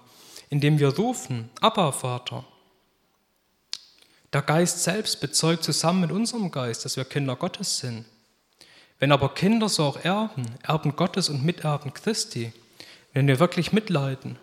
indem 0.50 0.80
wir 0.80 0.96
rufen, 0.96 1.50
Abba, 1.62 1.92
Vater. 1.92 2.44
Der 4.34 4.42
Geist 4.42 4.84
selbst 4.84 5.20
bezeugt 5.20 5.64
zusammen 5.64 6.02
mit 6.02 6.12
unserem 6.12 6.52
Geist, 6.52 6.86
dass 6.86 6.96
wir 6.96 7.04
Kinder 7.06 7.36
Gottes 7.36 7.80
sind. 7.80 8.06
Wenn 9.00 9.12
aber 9.12 9.34
Kinder, 9.34 9.68
so 9.68 9.84
auch 9.84 9.98
Erben, 9.98 10.46
Erben 10.64 10.96
Gottes 10.96 11.28
und 11.28 11.44
Miterben 11.44 11.94
Christi, 11.94 12.54
wenn 13.14 13.28
wir 13.28 13.40
wirklich 13.40 13.74
mitleiden, 13.74 14.38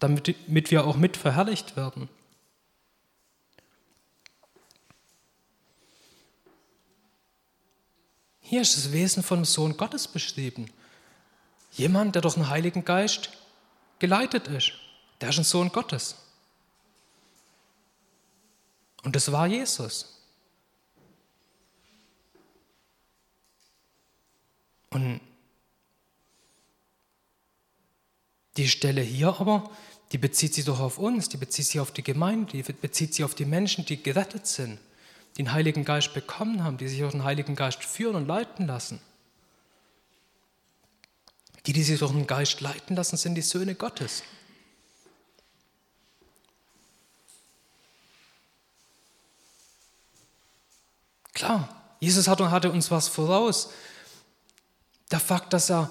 damit 0.00 0.70
wir 0.70 0.86
auch 0.86 0.96
mit 0.96 1.16
verherrlicht 1.16 1.76
werden. 1.76 2.08
Hier 8.40 8.60
ist 8.60 8.76
das 8.76 8.92
Wesen 8.92 9.22
vom 9.22 9.46
Sohn 9.46 9.78
Gottes 9.78 10.08
beschrieben. 10.08 10.68
Jemand, 11.70 12.14
der 12.14 12.20
durch 12.20 12.34
den 12.34 12.50
Heiligen 12.50 12.84
Geist 12.84 13.30
geleitet 13.98 14.48
ist. 14.48 14.72
Der 15.22 15.30
ist 15.30 15.38
ein 15.38 15.44
Sohn 15.44 15.70
Gottes. 15.70 16.16
Und 19.02 19.16
das 19.16 19.32
war 19.32 19.46
Jesus. 19.46 20.20
Und 24.90 25.20
die 28.56 28.68
Stelle 28.68 29.00
hier 29.00 29.40
aber, 29.40 29.70
die 30.12 30.18
bezieht 30.18 30.54
sich 30.54 30.66
doch 30.66 30.80
auf 30.80 30.98
uns, 30.98 31.28
die 31.30 31.38
bezieht 31.38 31.66
sich 31.66 31.80
auf 31.80 31.90
die 31.90 32.02
Gemeinde, 32.02 32.52
die 32.52 32.62
bezieht 32.62 33.14
sich 33.14 33.24
auf 33.24 33.34
die 33.34 33.46
Menschen, 33.46 33.86
die 33.86 34.02
gerettet 34.02 34.46
sind, 34.46 34.78
die 35.36 35.42
den 35.42 35.52
Heiligen 35.52 35.84
Geist 35.84 36.12
bekommen 36.12 36.62
haben, 36.62 36.76
die 36.76 36.88
sich 36.88 37.00
durch 37.00 37.12
den 37.12 37.24
Heiligen 37.24 37.56
Geist 37.56 37.82
führen 37.82 38.16
und 38.16 38.26
leiten 38.26 38.66
lassen. 38.66 39.00
Die, 41.66 41.72
die 41.72 41.82
sich 41.82 41.98
durch 41.98 42.12
den 42.12 42.26
Geist 42.26 42.60
leiten 42.60 42.96
lassen, 42.96 43.16
sind 43.16 43.34
die 43.34 43.42
Söhne 43.42 43.74
Gottes. 43.74 44.22
Klar, 51.42 51.68
Jesus 51.98 52.28
hatte 52.28 52.70
uns 52.70 52.92
was 52.92 53.08
voraus. 53.08 53.70
Der 55.10 55.18
Fakt, 55.18 55.52
dass 55.52 55.72
er 55.72 55.90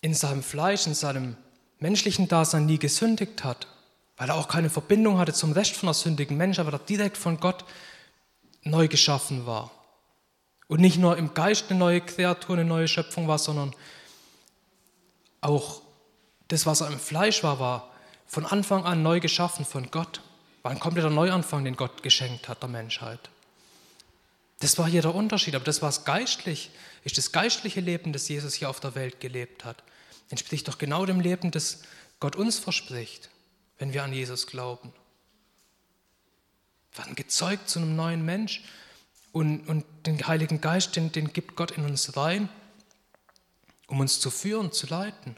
in 0.00 0.14
seinem 0.14 0.42
Fleisch, 0.42 0.86
in 0.86 0.94
seinem 0.94 1.36
menschlichen 1.80 2.28
Dasein 2.28 2.64
nie 2.64 2.78
gesündigt 2.78 3.44
hat, 3.44 3.66
weil 4.16 4.30
er 4.30 4.36
auch 4.36 4.48
keine 4.48 4.70
Verbindung 4.70 5.18
hatte 5.18 5.34
zum 5.34 5.52
Rest 5.52 5.76
von 5.76 5.88
der 5.88 5.92
sündigen 5.92 6.38
Menschen, 6.38 6.64
weil 6.64 6.72
er 6.72 6.78
direkt 6.78 7.18
von 7.18 7.40
Gott 7.40 7.66
neu 8.62 8.88
geschaffen 8.88 9.44
war. 9.44 9.70
Und 10.66 10.80
nicht 10.80 10.96
nur 10.96 11.18
im 11.18 11.34
Geist 11.34 11.66
eine 11.68 11.78
neue 11.78 12.00
Kreatur, 12.00 12.56
eine 12.56 12.64
neue 12.64 12.88
Schöpfung 12.88 13.28
war, 13.28 13.38
sondern 13.38 13.76
auch 15.42 15.82
das, 16.48 16.64
was 16.64 16.80
er 16.80 16.86
im 16.86 16.98
Fleisch 16.98 17.42
war, 17.42 17.60
war 17.60 17.90
von 18.26 18.46
Anfang 18.46 18.86
an 18.86 19.02
neu 19.02 19.20
geschaffen 19.20 19.66
von 19.66 19.90
Gott. 19.90 20.22
War 20.62 20.72
ein 20.72 20.80
kompletter 20.80 21.10
Neuanfang, 21.10 21.66
den 21.66 21.76
Gott 21.76 22.02
geschenkt 22.02 22.48
hat 22.48 22.62
der 22.62 22.70
Menschheit. 22.70 23.28
Das 24.62 24.78
war 24.78 24.88
hier 24.88 25.02
der 25.02 25.12
Unterschied, 25.12 25.56
aber 25.56 25.64
das 25.64 25.82
war 25.82 25.88
es 25.88 26.04
geistlich, 26.04 26.70
ist 27.02 27.18
das 27.18 27.32
geistliche 27.32 27.80
Leben, 27.80 28.12
das 28.12 28.28
Jesus 28.28 28.54
hier 28.54 28.70
auf 28.70 28.78
der 28.78 28.94
Welt 28.94 29.18
gelebt 29.18 29.64
hat. 29.64 29.82
Entspricht 30.30 30.68
doch 30.68 30.78
genau 30.78 31.04
dem 31.04 31.18
Leben, 31.18 31.50
das 31.50 31.82
Gott 32.20 32.36
uns 32.36 32.60
verspricht, 32.60 33.28
wenn 33.78 33.92
wir 33.92 34.04
an 34.04 34.12
Jesus 34.12 34.46
glauben. 34.46 34.92
Wir 36.92 36.98
werden 36.98 37.16
gezeugt 37.16 37.68
zu 37.68 37.80
einem 37.80 37.96
neuen 37.96 38.24
Mensch 38.24 38.62
und, 39.32 39.66
und 39.68 39.84
den 40.06 40.24
Heiligen 40.28 40.60
Geist, 40.60 40.94
den, 40.94 41.10
den 41.10 41.32
gibt 41.32 41.56
Gott 41.56 41.72
in 41.72 41.84
uns 41.84 42.16
rein, 42.16 42.48
um 43.88 43.98
uns 43.98 44.20
zu 44.20 44.30
führen, 44.30 44.70
zu 44.70 44.86
leiten. 44.86 45.36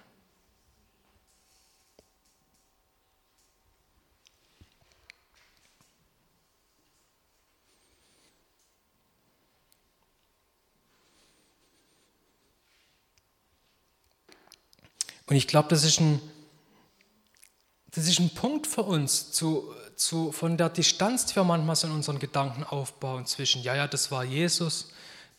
Und 15.26 15.36
ich 15.36 15.46
glaube, 15.48 15.68
das 15.68 15.84
ist 15.84 16.00
ein, 16.00 16.20
das 17.92 18.06
ist 18.06 18.18
ein 18.18 18.30
Punkt 18.30 18.66
für 18.66 18.82
uns, 18.82 19.32
zu, 19.32 19.72
zu, 19.96 20.32
von 20.32 20.56
der 20.56 20.68
Distanz, 20.68 21.26
die 21.26 21.36
wir 21.36 21.44
manchmal 21.44 21.76
so 21.76 21.86
in 21.86 21.94
unseren 21.94 22.18
Gedanken 22.18 22.64
aufbauen, 22.64 23.26
zwischen, 23.26 23.62
ja, 23.62 23.74
ja, 23.74 23.86
das 23.86 24.10
war 24.10 24.24
Jesus, 24.24 24.90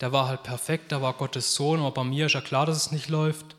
der 0.02 0.12
war 0.12 0.28
halt 0.28 0.44
perfekt, 0.44 0.92
der 0.92 1.02
war 1.02 1.14
Gottes 1.14 1.54
Sohn, 1.56 1.80
aber 1.80 1.92
bei 1.92 2.04
mir 2.04 2.26
ist 2.26 2.34
ja 2.34 2.42
klar, 2.42 2.66
dass 2.66 2.78
es 2.78 2.92
nicht 2.92 3.10
läuft 3.10 3.56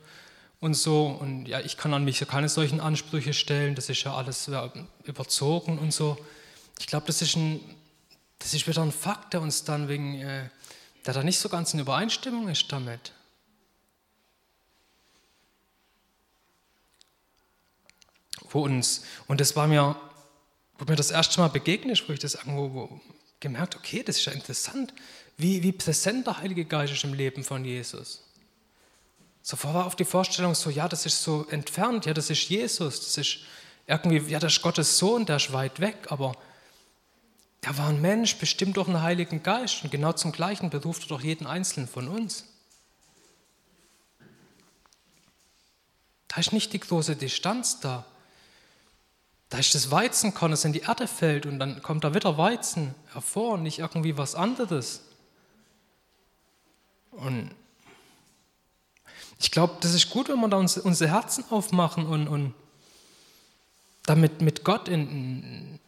und 0.61 0.75
so. 0.75 1.07
Und 1.07 1.47
ja, 1.47 1.61
ich 1.61 1.77
kann 1.77 1.95
an 1.95 2.05
mich 2.05 2.27
keine 2.27 2.49
solchen 2.49 2.81
Ansprüche 2.81 3.33
stellen, 3.33 3.75
das 3.75 3.89
ist 3.89 4.03
ja 4.03 4.15
alles 4.15 4.51
überzogen 5.05 5.79
und 5.79 5.93
so. 5.93 6.19
Ich 6.79 6.87
glaube, 6.87 7.07
das, 7.07 7.23
ist 7.23 7.39
das 8.39 8.55
ist 8.55 8.67
wieder 8.67 8.83
ein 8.83 8.93
Fakt, 8.93 9.33
der 9.33 9.41
uns 9.41 9.65
dann 9.65 9.89
wegen, 9.89 10.21
äh, 10.21 10.49
der 11.07 11.15
da 11.15 11.23
nicht 11.23 11.39
so 11.39 11.49
ganz 11.49 11.73
in 11.73 11.81
Übereinstimmung 11.81 12.49
ist 12.49 12.71
damit. 12.71 13.13
Wo 18.51 18.63
uns, 18.63 19.03
und 19.27 19.41
das 19.41 19.57
war 19.57 19.67
mir, 19.67 19.97
wo 20.79 20.85
mir 20.85 20.97
das 20.97 21.11
erste 21.11 21.41
Mal 21.41 21.49
begegnet 21.49 22.09
wo 22.09 22.13
ich 22.13 22.19
das 22.19 22.35
irgendwo 22.35 23.01
gemerkt 23.41 23.77
okay, 23.77 24.03
das 24.03 24.19
ist 24.19 24.27
ja 24.27 24.33
interessant, 24.33 24.93
wie, 25.37 25.63
wie 25.63 25.73
präsent 25.73 26.27
der 26.27 26.39
Heilige 26.39 26.65
Geist 26.65 26.93
ist 26.93 27.05
im 27.05 27.15
Leben 27.15 27.45
von 27.45 27.65
Jesus. 27.65 28.23
Zuvor 29.43 29.75
war 29.75 29.87
auf 29.87 29.95
die 29.95 30.05
Vorstellung 30.05 30.55
so, 30.55 30.71
ja, 30.71 30.89
das 30.89 31.07
ist 31.07 31.23
so 31.23 31.47
entfernt, 31.51 32.07
ja, 32.07 32.15
das 32.15 32.31
ist 32.31 32.49
Jesus, 32.49 33.01
das 33.01 33.19
ist 33.19 33.39
irgendwie, 33.87 34.19
ja, 34.31 34.39
das 34.39 34.55
ist 34.55 34.63
Gottes 34.63 34.99
Sohn, 34.99 35.27
der 35.27 35.37
ist 35.37 35.53
weit 35.53 35.79
weg, 35.81 36.09
aber 36.09 36.35
der 37.65 37.77
war 37.79 37.89
ein 37.89 38.01
Mensch, 38.01 38.37
bestimmt 38.37 38.77
durch 38.77 38.87
den 38.87 39.03
Heiligen 39.03 39.43
Geist 39.43 39.85
und 39.85 39.91
genau 39.91 40.13
zum 40.13 40.33
Gleichen 40.33 40.71
beruft 40.71 41.03
er 41.03 41.09
doch 41.09 41.21
jeden 41.21 41.47
Einzelnen 41.47 41.89
von 41.89 42.09
uns. 42.09 42.45
Da 46.29 46.41
ist 46.41 46.53
nicht 46.53 46.73
die 46.73 46.81
große 46.81 47.17
Distanz 47.17 47.81
da. 47.81 48.05
Da 49.49 49.59
ist 49.59 49.75
das 49.75 49.91
Weizenkorn, 49.91 50.51
das 50.51 50.65
in 50.65 50.73
die 50.73 50.81
Erde 50.81 51.07
fällt 51.07 51.47
und 51.47 51.59
dann 51.59 51.83
kommt 51.83 52.05
da 52.05 52.15
wieder 52.15 52.37
Weizen 52.37 52.95
hervor 53.13 53.55
und 53.55 53.63
nicht 53.63 53.79
irgendwie 53.79 54.17
was 54.19 54.35
anderes. 54.35 55.03
Und 57.13 57.51
ich 59.39 59.51
glaube, 59.51 59.77
das 59.81 59.95
ist 59.95 60.11
gut, 60.11 60.29
wenn 60.29 60.41
wir 60.41 60.49
da 60.49 60.57
uns, 60.57 60.79
unsere 60.79 61.11
Herzen 61.11 61.45
aufmachen 61.51 62.07
und, 62.07 62.27
und 62.27 62.55
damit 64.05 64.41
mit 64.41 64.65
Gott 64.65 64.89
in, 64.89 65.79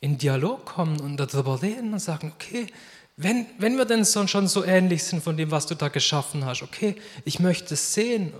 in 0.00 0.18
Dialog 0.18 0.64
kommen 0.66 1.00
und 1.00 1.16
darüber 1.16 1.62
reden 1.62 1.92
und 1.92 2.00
sagen, 2.00 2.32
okay, 2.34 2.66
wenn, 3.16 3.46
wenn 3.58 3.76
wir 3.76 3.84
denn 3.84 4.04
schon 4.04 4.46
so 4.46 4.64
ähnlich 4.64 5.04
sind 5.04 5.22
von 5.24 5.36
dem, 5.36 5.50
was 5.50 5.66
du 5.66 5.74
da 5.74 5.88
geschaffen 5.88 6.44
hast, 6.44 6.62
okay, 6.62 6.96
ich 7.24 7.40
möchte 7.40 7.74
es 7.74 7.94
sehen 7.94 8.32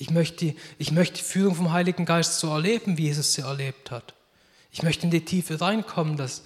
ich 0.00 0.10
möchte, 0.10 0.54
ich 0.78 0.92
möchte 0.92 1.18
die 1.18 1.24
Führung 1.24 1.54
vom 1.54 1.72
Heiligen 1.72 2.06
Geist 2.06 2.38
so 2.38 2.48
erleben, 2.50 2.96
wie 2.96 3.04
Jesus 3.04 3.34
sie 3.34 3.42
erlebt 3.42 3.90
hat. 3.90 4.14
Ich 4.72 4.82
möchte 4.82 5.04
in 5.04 5.10
die 5.10 5.24
Tiefe 5.26 5.60
reinkommen, 5.60 6.16
dass, 6.16 6.42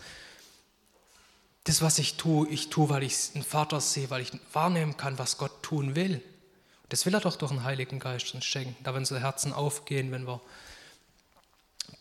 das, 1.62 1.80
was 1.80 1.98
ich 1.98 2.16
tue, 2.16 2.48
ich 2.48 2.68
tue, 2.68 2.88
weil 2.88 3.04
ich 3.04 3.30
einen 3.34 3.44
Vater 3.44 3.80
sehe, 3.80 4.10
weil 4.10 4.22
ich 4.22 4.32
wahrnehmen 4.52 4.96
kann, 4.96 5.20
was 5.20 5.38
Gott 5.38 5.62
tun 5.62 5.94
will. 5.94 6.20
Das 6.88 7.06
will 7.06 7.14
er 7.14 7.20
doch 7.20 7.36
durch 7.36 7.52
den 7.52 7.62
Heiligen 7.62 8.00
Geist 8.00 8.34
uns 8.34 8.44
schenken, 8.44 8.76
da 8.82 8.92
wenn 8.92 9.02
unsere 9.02 9.20
Herzen 9.20 9.52
aufgehen, 9.52 10.10
wenn 10.10 10.26
wir 10.26 10.40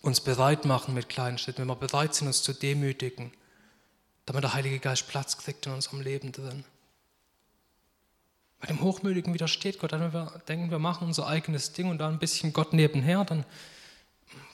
uns 0.01 0.21
bereit 0.21 0.65
machen 0.65 0.95
mit 0.95 1.07
kleinen 1.07 1.37
Schritten, 1.37 1.61
wenn 1.61 1.67
wir 1.67 1.75
bereit 1.75 2.15
sind, 2.15 2.27
uns 2.27 2.41
zu 2.41 2.53
demütigen, 2.53 3.31
damit 4.25 4.43
der 4.43 4.55
Heilige 4.55 4.79
Geist 4.79 5.07
Platz 5.07 5.37
kriegt 5.37 5.67
in 5.67 5.73
unserem 5.73 6.01
Leben 6.01 6.31
drin. 6.31 6.65
Bei 8.63 8.67
dem 8.67 8.79
Hochmütigen 8.79 9.33
widersteht 9.33 9.77
Gott, 9.77 9.91
wenn 9.91 10.13
wir 10.13 10.41
denken, 10.47 10.71
wir 10.71 10.79
machen 10.79 11.05
unser 11.05 11.27
eigenes 11.27 11.73
Ding 11.73 11.89
und 11.89 11.97
da 11.97 12.07
ein 12.07 12.17
bisschen 12.17 12.53
Gott 12.53 12.71
nebenher, 12.71 13.25
dann 13.25 13.43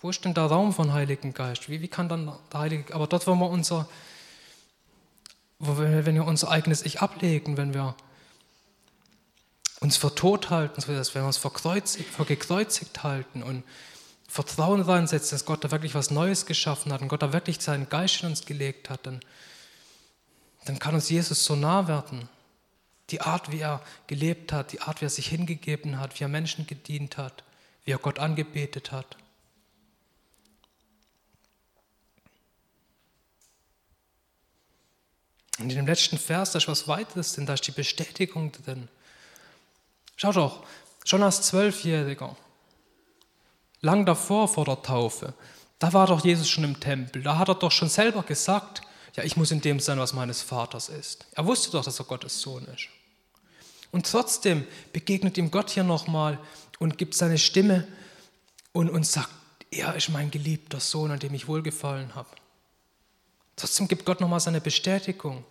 wo 0.02 0.10
ist 0.10 0.26
denn 0.26 0.34
der 0.34 0.46
Raum 0.46 0.74
von 0.74 0.94
Heiligen 0.94 1.32
Geist? 1.36 1.70
Wie, 1.70 1.80
wie 1.80 1.88
kann 1.88 2.10
dann 2.10 2.34
der 2.52 2.60
Heilige 2.60 2.96
aber 2.96 3.06
dort, 3.06 3.28
wo 3.28 3.36
wir 3.36 3.48
unser, 3.48 3.88
wo 5.60 5.78
wir, 5.78 6.08
wenn 6.08 6.16
wir 6.16 6.26
unser 6.26 6.50
eigenes 6.50 6.88
Ich 6.88 7.02
ablegen, 7.02 7.56
wenn 7.56 7.76
wir 7.76 7.94
uns 9.80 9.98
für 9.98 10.16
tot 10.16 10.50
halten, 10.50 10.82
wenn 10.88 10.96
wir 11.14 11.26
uns 11.28 11.38
für, 11.38 11.52
kreuzigt, 11.52 12.10
für 12.10 12.26
gekreuzigt 12.26 13.04
halten 13.04 13.44
und 13.44 13.64
Vertrauen 14.28 14.82
reinsetzen, 14.82 15.38
dass 15.38 15.46
Gott 15.46 15.64
da 15.64 15.70
wirklich 15.70 15.94
was 15.94 16.10
Neues 16.10 16.48
geschaffen 16.48 16.92
hat 16.92 17.04
und 17.04 17.10
Gott 17.10 17.22
da 17.22 17.32
wirklich 17.32 17.60
seinen 17.60 17.88
Geist 17.90 18.24
in 18.24 18.30
uns 18.30 18.44
gelegt 18.44 18.90
hat, 18.90 19.06
dann, 19.06 19.20
dann 20.66 20.80
kann 20.80 20.96
uns 20.96 21.10
Jesus 21.10 21.46
so 21.46 21.56
nah 21.56 21.88
werden. 21.88 22.28
Die 23.12 23.22
Art, 23.22 23.52
wie 23.52 23.60
er 23.60 23.82
gelebt 24.08 24.54
hat, 24.54 24.72
die 24.72 24.82
Art, 24.82 25.02
wie 25.02 25.06
er 25.06 25.10
sich 25.10 25.28
hingegeben 25.28 26.00
hat, 26.00 26.20
wie 26.20 26.24
er 26.24 26.30
Menschen 26.30 26.68
gedient 26.68 27.18
hat, 27.18 27.44
wie 27.86 27.92
er 27.92 27.98
Gott 27.98 28.20
angebetet 28.20 28.92
hat. 28.92 29.18
Und 35.60 35.70
in 35.70 35.76
dem 35.76 35.88
letzten 35.88 36.18
Vers, 36.18 36.52
da 36.52 36.58
ist 36.58 36.68
was 36.68 36.88
weiteres 36.88 37.34
drin, 37.34 37.46
da 37.46 37.54
ist 37.54 37.68
die 37.68 37.72
Bestätigung 37.72 38.52
drin. 38.52 38.88
Schau 40.16 40.32
doch, 40.32 40.64
schon 41.04 41.22
als 41.22 41.42
Zwölfjähriger, 41.42 42.36
lang 43.82 44.06
davor 44.06 44.48
vor 44.48 44.66
der 44.66 44.82
Taufe, 44.82 45.34
da 45.80 45.94
war 45.94 46.08
doch 46.08 46.24
Jesus 46.24 46.50
schon 46.50 46.64
im 46.66 46.80
Tempel. 46.80 47.24
Da 47.24 47.38
hat 47.38 47.48
er 47.48 47.56
doch 47.56 47.72
schon 47.72 47.90
selber 47.90 48.24
gesagt, 48.24 48.82
ja, 49.16 49.24
ich 49.24 49.38
muss 49.38 49.52
in 49.52 49.62
dem 49.62 49.80
sein, 49.80 49.98
was 49.98 50.14
meines 50.14 50.42
Vaters 50.42 50.90
ist. 50.90 51.26
Er 51.32 51.46
wusste 51.46 51.72
doch, 51.72 51.84
dass 51.84 52.00
er 52.00 52.06
Gottes 52.06 52.42
Sohn 52.42 52.66
ist. 52.66 52.88
Und 53.92 54.06
trotzdem 54.06 54.66
begegnet 54.94 55.38
ihm 55.38 55.52
Gott 55.52 55.72
hier 55.72 55.84
nochmal 55.84 56.40
und 56.80 56.98
gibt 56.98 57.16
seine 57.16 57.38
Stimme 57.38 57.88
und, 58.72 58.90
und 58.90 59.06
sagt, 59.06 59.30
er 59.72 59.96
ist 59.96 60.10
mein 60.10 60.32
geliebter 60.32 60.80
Sohn, 60.80 61.12
an 61.12 61.20
dem 61.20 61.34
ich 61.34 61.48
wohlgefallen 61.48 62.16
habe. 62.16 62.30
Trotzdem 63.56 63.88
gibt 63.88 64.06
Gott 64.06 64.22
nochmal 64.22 64.40
seine 64.40 64.62
Bestätigung. 64.62 65.44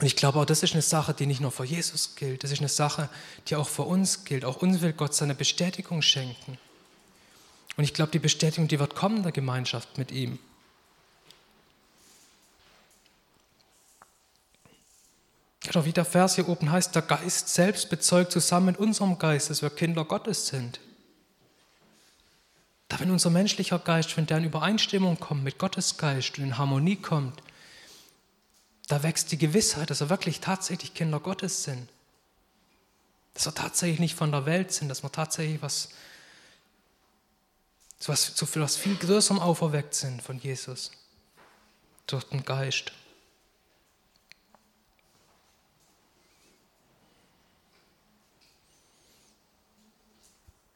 Und 0.00 0.06
ich 0.06 0.14
glaube 0.14 0.38
auch, 0.38 0.44
das 0.44 0.62
ist 0.62 0.74
eine 0.74 0.82
Sache, 0.82 1.12
die 1.12 1.26
nicht 1.26 1.40
nur 1.40 1.50
für 1.50 1.64
Jesus 1.64 2.14
gilt, 2.14 2.44
das 2.44 2.52
ist 2.52 2.60
eine 2.60 2.68
Sache, 2.68 3.08
die 3.48 3.56
auch 3.56 3.68
für 3.68 3.82
uns 3.82 4.24
gilt. 4.24 4.44
Auch 4.44 4.62
uns 4.62 4.80
will 4.80 4.92
Gott 4.92 5.14
seine 5.14 5.34
Bestätigung 5.34 6.02
schenken. 6.02 6.58
Und 7.76 7.84
ich 7.84 7.94
glaube, 7.94 8.12
die 8.12 8.18
Bestätigung, 8.18 8.68
die 8.68 8.78
wird 8.78 8.94
kommen 8.94 9.18
in 9.18 9.22
der 9.24 9.32
Gemeinschaft 9.32 9.98
mit 9.98 10.12
ihm. 10.12 10.38
Genau 15.68 15.84
wie 15.84 15.92
der 15.92 16.06
Vers 16.06 16.36
hier 16.36 16.48
oben 16.48 16.72
heißt, 16.72 16.94
der 16.94 17.02
Geist 17.02 17.50
selbst 17.50 17.90
bezeugt 17.90 18.32
zusammen 18.32 18.66
mit 18.66 18.78
unserem 18.78 19.18
Geist, 19.18 19.50
dass 19.50 19.60
wir 19.60 19.68
Kinder 19.68 20.02
Gottes 20.02 20.46
sind. 20.46 20.80
Da 22.88 22.98
wenn 23.00 23.10
unser 23.10 23.28
menschlicher 23.28 23.78
Geist, 23.78 24.16
wenn 24.16 24.24
der 24.24 24.38
in 24.38 24.44
Übereinstimmung 24.44 25.20
kommt 25.20 25.44
mit 25.44 25.58
Gottes 25.58 25.98
Geist 25.98 26.38
und 26.38 26.44
in 26.44 26.56
Harmonie 26.56 26.96
kommt, 26.96 27.42
da 28.86 29.02
wächst 29.02 29.30
die 29.30 29.36
Gewissheit, 29.36 29.90
dass 29.90 30.00
wir 30.00 30.08
wirklich 30.08 30.40
tatsächlich 30.40 30.94
Kinder 30.94 31.20
Gottes 31.20 31.64
sind. 31.64 31.90
Dass 33.34 33.44
wir 33.44 33.54
tatsächlich 33.54 34.00
nicht 34.00 34.14
von 34.14 34.32
der 34.32 34.46
Welt 34.46 34.72
sind, 34.72 34.88
dass 34.88 35.02
wir 35.02 35.12
tatsächlich 35.12 35.60
was, 35.60 35.90
zu 37.98 38.10
was, 38.10 38.34
zu 38.34 38.46
was 38.54 38.76
viel 38.78 38.96
Größerem 38.96 39.38
auferweckt 39.38 39.94
sind 39.94 40.22
von 40.22 40.38
Jesus 40.38 40.92
durch 42.06 42.24
den 42.24 42.42
Geist. 42.42 42.92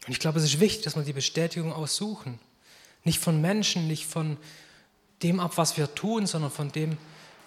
Und 0.07 0.13
ich 0.13 0.19
glaube, 0.19 0.39
es 0.39 0.45
ist 0.45 0.61
wichtig, 0.61 0.85
dass 0.85 0.97
wir 0.97 1.03
die 1.03 1.13
Bestätigung 1.13 1.73
aussuchen. 1.73 2.39
Nicht 3.05 3.19
von 3.19 3.41
Menschen, 3.41 3.87
nicht 3.87 4.07
von 4.07 4.37
dem 5.23 5.41
ab, 5.41 5.53
was 5.57 5.77
wir 5.77 5.95
tun, 5.95 6.27
sondern 6.27 6.51
von 6.51 6.73
dem, 6.73 6.97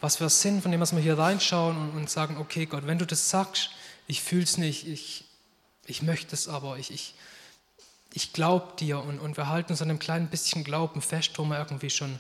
was 0.02 0.20
wir 0.20 0.30
sind, 0.30 0.62
von 0.62 0.72
dem, 0.72 0.82
was 0.82 0.96
wir 0.96 1.02
hier 1.02 1.18
reinschauen 1.18 1.78
und, 1.78 1.90
und 1.92 2.10
sagen, 2.10 2.38
okay 2.38 2.66
Gott, 2.66 2.88
wenn 2.88 2.98
du 2.98 3.06
das 3.06 3.30
sagst, 3.30 3.72
ich 4.08 4.22
fühle 4.22 4.44
es 4.44 4.58
nicht, 4.58 4.88
ich, 4.88 5.26
ich 5.86 6.02
möchte 6.02 6.36
es 6.36 6.48
aber, 6.48 6.78
ich, 6.78 6.92
ich, 6.92 7.16
ich 8.14 8.34
glaube 8.34 8.74
dir 8.80 9.00
und, 9.00 9.20
und 9.20 9.36
wir 9.36 9.50
halten 9.50 9.74
uns 9.74 9.82
an 9.82 9.90
einem 9.90 10.00
kleinen 10.00 10.28
bisschen 10.28 10.64
Glauben 10.64 11.02
fest, 11.02 11.32
wo 11.38 11.44
wir 11.44 11.58
irgendwie 11.58 11.90
schon 11.90 12.20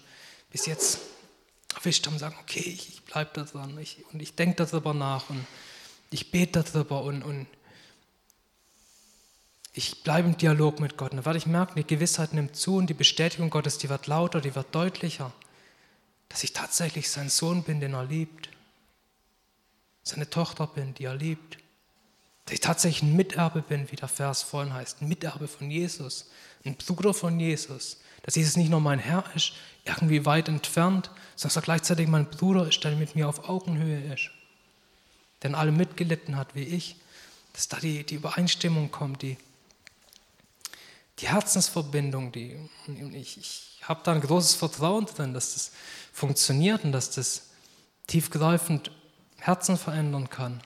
bis 0.51 0.65
jetzt 0.65 0.99
erwischt 1.75 2.05
haben 2.05 2.13
und 2.13 2.19
sagen, 2.19 2.35
okay, 2.41 2.61
ich, 2.61 2.89
ich 2.89 3.03
bleibe 3.03 3.31
da 3.33 3.43
dran 3.43 3.77
ich, 3.77 3.97
und 4.11 4.21
ich 4.21 4.35
denke 4.35 4.65
darüber 4.65 4.93
nach 4.93 5.29
und 5.29 5.45
ich 6.11 6.31
bete 6.31 6.63
darüber 6.63 7.03
und, 7.03 7.23
und 7.23 7.47
ich 9.77 10.03
bleibe 10.03 10.29
im 10.29 10.37
Dialog 10.37 10.79
mit 10.79 10.97
Gott. 10.97 11.11
Und 11.11 11.17
dann 11.17 11.25
werde 11.25 11.37
ich 11.37 11.45
merken, 11.45 11.75
die 11.75 11.85
Gewissheit 11.85 12.33
nimmt 12.33 12.55
zu 12.55 12.77
und 12.77 12.87
die 12.87 12.93
Bestätigung 12.93 13.49
Gottes, 13.49 13.77
die 13.77 13.89
wird 13.89 14.07
lauter, 14.07 14.41
die 14.41 14.55
wird 14.55 14.73
deutlicher 14.73 15.31
dass 16.29 16.43
ich 16.43 16.51
tatsächlich 16.51 17.09
sein 17.09 17.29
Sohn 17.29 17.63
bin, 17.63 17.79
den 17.79 17.93
er 17.93 18.03
liebt, 18.03 18.49
seine 20.03 20.29
Tochter 20.29 20.67
bin, 20.67 20.93
die 20.93 21.05
er 21.05 21.15
liebt, 21.15 21.57
dass 22.45 22.55
ich 22.55 22.59
tatsächlich 22.59 23.03
ein 23.03 23.15
Miterbe 23.15 23.61
bin, 23.61 23.89
wie 23.91 23.95
der 23.95 24.07
Vers 24.07 24.43
vorhin 24.43 24.73
heißt, 24.73 25.01
ein 25.01 25.07
Miterbe 25.07 25.47
von 25.47 25.71
Jesus, 25.71 26.29
ein 26.65 26.75
Bruder 26.75 27.13
von 27.13 27.39
Jesus, 27.39 28.01
dass 28.23 28.35
Jesus 28.35 28.57
nicht 28.57 28.69
nur 28.69 28.81
mein 28.81 28.99
Herr 28.99 29.23
ist, 29.33 29.53
irgendwie 29.85 30.25
weit 30.25 30.47
entfernt, 30.47 31.09
sondern 31.35 31.49
dass 31.49 31.55
er 31.55 31.61
gleichzeitig 31.61 32.07
mein 32.07 32.29
Bruder 32.29 32.67
ist, 32.67 32.83
der 32.83 32.95
mit 32.95 33.15
mir 33.15 33.29
auf 33.29 33.47
Augenhöhe 33.47 34.13
ist, 34.13 34.29
der 35.41 35.51
in 35.51 35.55
allem 35.55 35.77
mitgelitten 35.77 36.35
hat 36.35 36.53
wie 36.53 36.63
ich, 36.63 36.97
dass 37.53 37.67
da 37.67 37.77
die, 37.79 38.03
die 38.03 38.15
Übereinstimmung 38.15 38.91
kommt, 38.91 39.21
die, 39.21 39.37
die 41.19 41.27
Herzensverbindung, 41.27 42.31
die, 42.31 42.57
ich, 43.13 43.37
ich 43.37 43.79
habe 43.83 44.01
da 44.03 44.11
ein 44.11 44.21
großes 44.21 44.55
Vertrauen 44.55 45.05
drin, 45.05 45.33
dass 45.33 45.53
das 45.53 45.71
funktioniert 46.11 46.83
und 46.83 46.91
dass 46.91 47.11
das 47.11 47.49
tiefgreifend 48.07 48.91
Herzen 49.37 49.77
verändern 49.77 50.29
kann. 50.29 50.61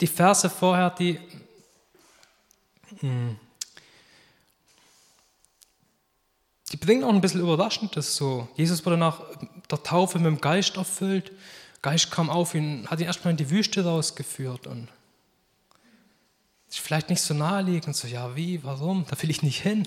Die 0.00 0.06
Verse 0.06 0.50
vorher, 0.50 0.90
die, 0.90 1.20
hm, 2.98 3.38
die 6.72 6.76
bringen 6.76 7.04
auch 7.04 7.10
ein 7.10 7.20
bisschen 7.20 7.40
Überraschendes 7.40 8.16
so. 8.16 8.48
Jesus 8.56 8.84
wurde 8.84 8.96
nach 8.96 9.20
der 9.70 9.82
Taufe 9.82 10.18
mit 10.18 10.26
dem 10.26 10.40
Geist 10.40 10.76
erfüllt. 10.76 11.30
Geist 11.84 12.10
kam 12.10 12.30
auf 12.30 12.54
ihn, 12.54 12.88
hat 12.88 13.00
ihn 13.00 13.04
erstmal 13.04 13.32
in 13.32 13.36
die 13.36 13.50
Wüste 13.50 13.84
rausgeführt 13.84 14.66
und 14.66 14.88
ist 16.66 16.78
vielleicht 16.78 17.10
nicht 17.10 17.20
so 17.20 17.34
naheliegend, 17.34 17.94
so, 17.94 18.08
ja, 18.08 18.34
wie, 18.36 18.64
warum, 18.64 19.04
da 19.06 19.20
will 19.20 19.28
ich 19.28 19.42
nicht 19.42 19.60
hin. 19.60 19.86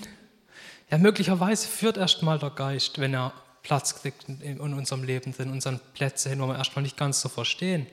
Ja, 0.92 0.98
möglicherweise 0.98 1.66
führt 1.66 1.96
erstmal 1.96 2.38
der 2.38 2.50
Geist, 2.50 3.00
wenn 3.00 3.14
er 3.14 3.32
Platz 3.64 3.96
kriegt 3.96 4.28
in 4.28 4.60
unserem 4.60 5.02
Leben, 5.02 5.34
in 5.38 5.50
unseren 5.50 5.80
Plätze 5.92 6.28
hin, 6.28 6.40
wo 6.40 6.46
wir 6.46 6.56
erstmal 6.56 6.84
nicht 6.84 6.96
ganz 6.96 7.20
so 7.20 7.28
verstehen. 7.28 7.84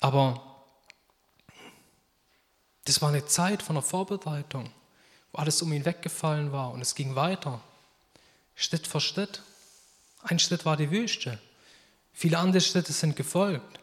Aber 0.00 0.42
das 2.86 3.02
war 3.02 3.10
eine 3.10 3.26
Zeit 3.26 3.62
von 3.62 3.76
der 3.76 3.82
Vorbereitung, 3.82 4.70
wo 5.32 5.38
alles 5.38 5.60
um 5.60 5.70
ihn 5.70 5.84
weggefallen 5.84 6.50
war 6.50 6.72
und 6.72 6.80
es 6.80 6.94
ging 6.94 7.14
weiter, 7.14 7.60
Schritt 8.54 8.86
für 8.86 9.02
Schritt. 9.02 9.42
Ein 10.28 10.38
Schritt 10.40 10.64
war 10.64 10.76
die 10.76 10.90
Wüste, 10.90 11.38
viele 12.12 12.38
andere 12.38 12.60
Schritte 12.60 12.92
sind 12.92 13.14
gefolgt. 13.14 13.78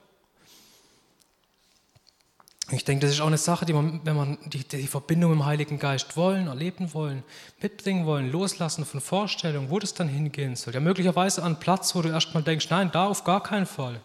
Ich 2.71 2.83
denke, 2.85 3.05
das 3.05 3.15
ist 3.15 3.21
auch 3.21 3.27
eine 3.27 3.37
Sache, 3.37 3.65
die 3.65 3.73
man, 3.73 4.01
wenn 4.03 4.15
man 4.15 4.37
die, 4.45 4.63
die 4.63 4.87
Verbindung 4.87 5.33
im 5.33 5.45
Heiligen 5.45 5.79
Geist 5.79 6.17
wollen, 6.17 6.47
erleben 6.47 6.93
wollen, 6.93 7.23
mitbringen 7.61 8.05
wollen, 8.05 8.31
loslassen 8.31 8.85
von 8.85 8.99
Vorstellungen, 8.99 9.69
wo 9.69 9.79
das 9.79 9.93
dann 9.93 10.07
hingehen 10.07 10.55
soll. 10.55 10.73
Ja, 10.73 10.79
möglicherweise 10.79 11.43
an 11.43 11.59
Platz, 11.59 11.93
wo 11.93 12.01
du 12.01 12.09
erstmal 12.09 12.43
denkst, 12.43 12.69
nein, 12.69 12.91
da 12.91 13.07
auf 13.07 13.23
gar 13.23 13.43
keinen 13.43 13.65
Fall. 13.65 14.01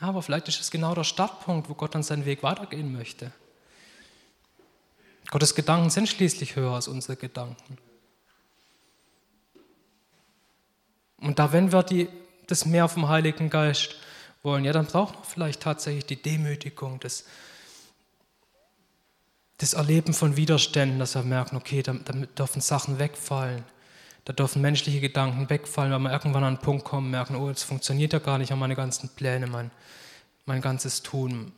Ja, 0.00 0.08
aber 0.08 0.22
vielleicht 0.22 0.48
ist 0.48 0.60
es 0.60 0.70
genau 0.70 0.94
der 0.94 1.04
Startpunkt, 1.04 1.68
wo 1.68 1.74
Gott 1.74 1.94
dann 1.94 2.02
seinen 2.02 2.24
Weg 2.24 2.42
weitergehen 2.42 2.92
möchte. 2.92 3.32
Gottes 5.30 5.54
Gedanken 5.54 5.90
sind 5.90 6.08
schließlich 6.08 6.56
höher 6.56 6.72
als 6.72 6.88
unsere 6.88 7.16
Gedanken. 7.16 7.78
Und 11.20 11.38
da, 11.38 11.52
wenn 11.52 11.72
wir 11.72 11.82
die, 11.82 12.08
das 12.46 12.64
Meer 12.64 12.88
vom 12.88 13.08
Heiligen 13.08 13.50
Geist 13.50 13.96
wollen, 14.42 14.64
ja, 14.64 14.72
dann 14.72 14.86
braucht 14.86 15.14
man 15.14 15.24
vielleicht 15.24 15.60
tatsächlich 15.62 16.06
die 16.06 16.20
Demütigung, 16.20 17.00
das, 17.00 17.24
das 19.58 19.74
Erleben 19.74 20.14
von 20.14 20.36
Widerständen, 20.36 20.98
dass 20.98 21.14
wir 21.14 21.22
merken, 21.22 21.56
okay, 21.56 21.82
da, 21.82 21.92
da 21.92 22.12
dürfen 22.12 22.60
Sachen 22.60 22.98
wegfallen. 22.98 23.64
Da 24.24 24.32
dürfen 24.32 24.60
menschliche 24.60 25.00
Gedanken 25.00 25.48
wegfallen, 25.48 25.90
weil 25.90 26.00
wir 26.00 26.12
irgendwann 26.12 26.44
an 26.44 26.54
einen 26.54 26.62
Punkt 26.62 26.84
kommen, 26.84 27.10
merken, 27.10 27.34
oh, 27.36 27.48
das 27.48 27.62
funktioniert 27.62 28.12
ja 28.12 28.18
gar 28.18 28.38
nicht, 28.38 28.54
meine 28.54 28.76
ganzen 28.76 29.08
Pläne, 29.08 29.46
mein, 29.46 29.70
mein 30.44 30.60
ganzes 30.60 31.02
Tun. 31.02 31.52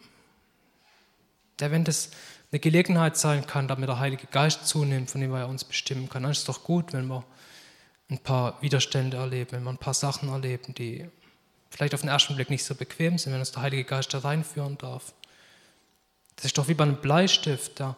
Ja, 1.61 1.71
wenn 1.71 1.85
das 1.85 2.11
eine 2.53 2.61
Gelegenheit 2.61 3.17
sein 3.17 3.47
kann, 3.47 3.69
damit 3.69 3.89
der 3.89 3.99
Heilige 3.99 4.27
Geist 4.29 4.67
zunimmt, 4.67 5.11
von 5.11 5.21
dem 5.21 5.33
er 5.35 5.49
uns 5.49 5.65
bestimmen 5.65 6.09
kann, 6.09 6.23
dann 6.23 6.33
ist 6.33 6.39
es 6.39 6.45
doch 6.45 6.65
gut, 6.65 6.93
wenn 6.93 7.07
wir 7.07 7.25
ein 8.11 8.19
paar 8.19 8.61
Widerstände 8.61 9.17
erleben, 9.17 9.53
wenn 9.53 9.63
wir 9.63 9.71
ein 9.71 9.79
paar 9.79 9.95
Sachen 9.95 10.29
erleben, 10.29 10.75
die 10.75 11.07
vielleicht 11.71 11.95
auf 11.95 12.01
den 12.01 12.11
ersten 12.11 12.35
Blick 12.35 12.51
nicht 12.51 12.65
so 12.65 12.75
bequem 12.75 13.19
sind, 13.19 13.33
wenn 13.33 13.41
uns 13.41 13.53
der 13.53 13.63
Heilige 13.63 13.85
Geist 13.85 14.13
da 14.13 14.19
reinführen 14.19 14.77
darf. 14.79 15.15
Das 16.37 16.47
ist 16.47 16.59
doch 16.59 16.69
wie 16.69 16.75
bei 16.75 16.85
einem 16.85 17.01
Bleistift, 17.01 17.79
der 17.79 17.97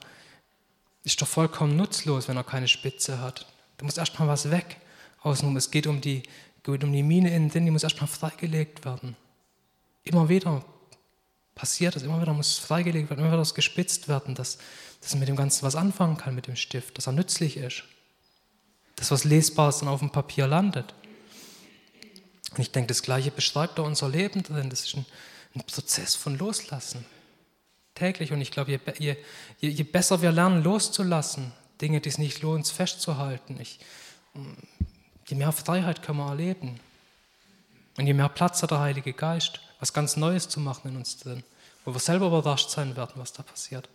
ist 1.05 1.21
doch 1.21 1.29
vollkommen 1.29 1.77
nutzlos, 1.77 2.29
wenn 2.29 2.37
er 2.37 2.45
keine 2.45 2.69
Spitze 2.69 3.21
hat. 3.21 3.47
Da 3.79 3.85
muss 3.85 3.97
erstmal 3.97 4.29
was 4.29 4.51
weg 4.51 4.77
außenrum. 5.23 5.57
Es 5.57 5.71
geht 5.71 5.87
um 5.87 6.01
die, 6.01 6.23
geht 6.63 6.85
um 6.85 6.93
die 6.93 7.03
Mine 7.03 7.35
innen 7.35 7.51
drin, 7.51 7.65
die 7.65 7.71
muss 7.71 7.83
erstmal 7.83 8.09
freigelegt 8.09 8.85
werden. 8.85 9.17
Immer 10.05 10.29
wieder 10.29 10.65
passiert 11.55 11.97
das, 11.97 12.03
immer 12.03 12.21
wieder 12.21 12.33
muss 12.33 12.59
freigelegt 12.59 13.11
werden, 13.11 13.21
immer 13.21 13.31
wieder 13.31 13.39
muss 13.39 13.55
gespitzt 13.55 14.09
werden, 14.09 14.35
dass, 14.35 14.59
dass 15.01 15.13
man 15.13 15.21
mit 15.21 15.29
dem 15.29 15.37
Ganzen 15.37 15.65
was 15.65 15.77
anfangen 15.77 16.17
kann, 16.17 16.35
mit 16.35 16.47
dem 16.47 16.57
Stift, 16.57 16.99
dass 16.99 17.07
er 17.07 17.13
nützlich 17.13 17.57
ist. 17.57 17.85
Dass 19.03 19.11
was 19.11 19.25
Lesbares 19.25 19.81
dann 19.81 19.89
auf 19.89 19.99
dem 19.99 20.11
Papier 20.11 20.47
landet. 20.47 20.95
Und 22.53 22.61
ich 22.61 22.71
denke, 22.71 22.87
das 22.87 23.03
Gleiche 23.03 23.33
beschreibt 23.33 23.81
auch 23.81 23.85
unser 23.85 24.09
Leben 24.09 24.45
drin. 24.45 24.71
Das 24.71 24.85
ist 24.85 24.95
ein, 24.95 25.05
ein 25.57 25.63
Prozess 25.65 26.15
von 26.15 26.39
Loslassen 26.39 27.05
täglich. 27.97 28.31
Und 28.31 28.41
ich 28.41 28.53
glaube, 28.53 28.71
je, 28.71 28.79
je, 29.01 29.17
je, 29.59 29.83
besser 29.83 30.23
wir 30.23 30.31
lernen 30.31 30.63
loszulassen, 30.63 31.51
Dinge, 31.81 32.01
die 32.01 32.11
es 32.11 32.19
nicht 32.19 32.43
lohnt, 32.43 32.69
festzuhalten, 32.69 33.59
ich, 33.61 33.81
je 35.27 35.35
mehr 35.35 35.51
Freiheit 35.51 36.05
können 36.05 36.19
wir 36.19 36.29
erleben. 36.29 36.79
Und 37.99 38.07
je 38.07 38.15
mehr 38.15 38.29
Platz 38.29 38.63
hat 38.63 38.71
der 38.71 38.79
Heilige 38.79 39.15
Geist, 39.15 39.59
was 39.81 39.93
ganz 39.93 40.17
Neues 40.17 40.49
zu 40.49 40.61
machen 40.61 40.93
in 40.93 40.97
uns 40.97 41.19
drin, 41.19 41.43
wo 41.85 41.93
wir 41.93 41.99
selber 41.99 42.29
überrascht 42.29 42.71
sein 42.71 42.95
werden, 42.95 43.15
was 43.17 43.33
da 43.33 43.43
passiert. 43.43 43.89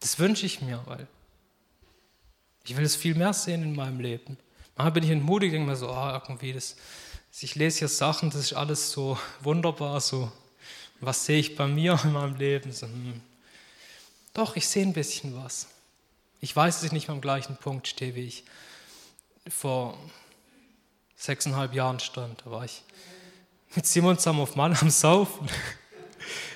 Das 0.00 0.18
wünsche 0.18 0.46
ich 0.46 0.62
mir, 0.62 0.80
weil 0.86 1.06
ich 2.66 2.76
will 2.76 2.84
es 2.84 2.96
viel 2.96 3.14
mehr 3.14 3.32
sehen 3.32 3.62
in 3.62 3.74
meinem 3.74 4.00
Leben. 4.00 4.36
Manchmal 4.76 4.92
bin 4.92 5.04
ich 5.04 5.10
entmutigt, 5.10 5.54
denke 5.54 5.70
mir 5.70 5.76
so, 5.76 5.88
ah, 5.88 6.20
irgendwie, 6.22 6.52
das, 6.52 6.76
ich 7.40 7.54
lese 7.54 7.80
hier 7.80 7.88
Sachen, 7.88 8.30
das 8.30 8.40
ist 8.40 8.52
alles 8.52 8.90
so 8.90 9.18
wunderbar, 9.40 10.00
so 10.00 10.30
was 11.00 11.26
sehe 11.26 11.38
ich 11.38 11.56
bei 11.56 11.66
mir 11.66 11.98
in 12.04 12.12
meinem 12.12 12.36
Leben? 12.36 12.72
So, 12.72 12.86
hm. 12.86 13.20
Doch, 14.34 14.56
ich 14.56 14.66
sehe 14.66 14.82
ein 14.82 14.92
bisschen 14.92 15.36
was. 15.42 15.68
Ich 16.40 16.54
weiß, 16.54 16.76
dass 16.76 16.84
ich 16.84 16.92
nicht 16.92 17.08
am 17.08 17.20
gleichen 17.20 17.56
Punkt 17.56 17.88
stehe, 17.88 18.14
wie 18.14 18.26
ich 18.26 18.44
vor 19.48 19.96
sechseinhalb 21.16 21.74
Jahren 21.74 22.00
stand. 22.00 22.42
Da 22.44 22.50
war 22.50 22.64
ich 22.64 22.82
mit 23.74 23.86
Simon 23.86 24.18
zusammen 24.18 24.40
auf 24.40 24.56
Mann 24.56 24.76
am 24.80 24.90
Saufen. 24.90 25.48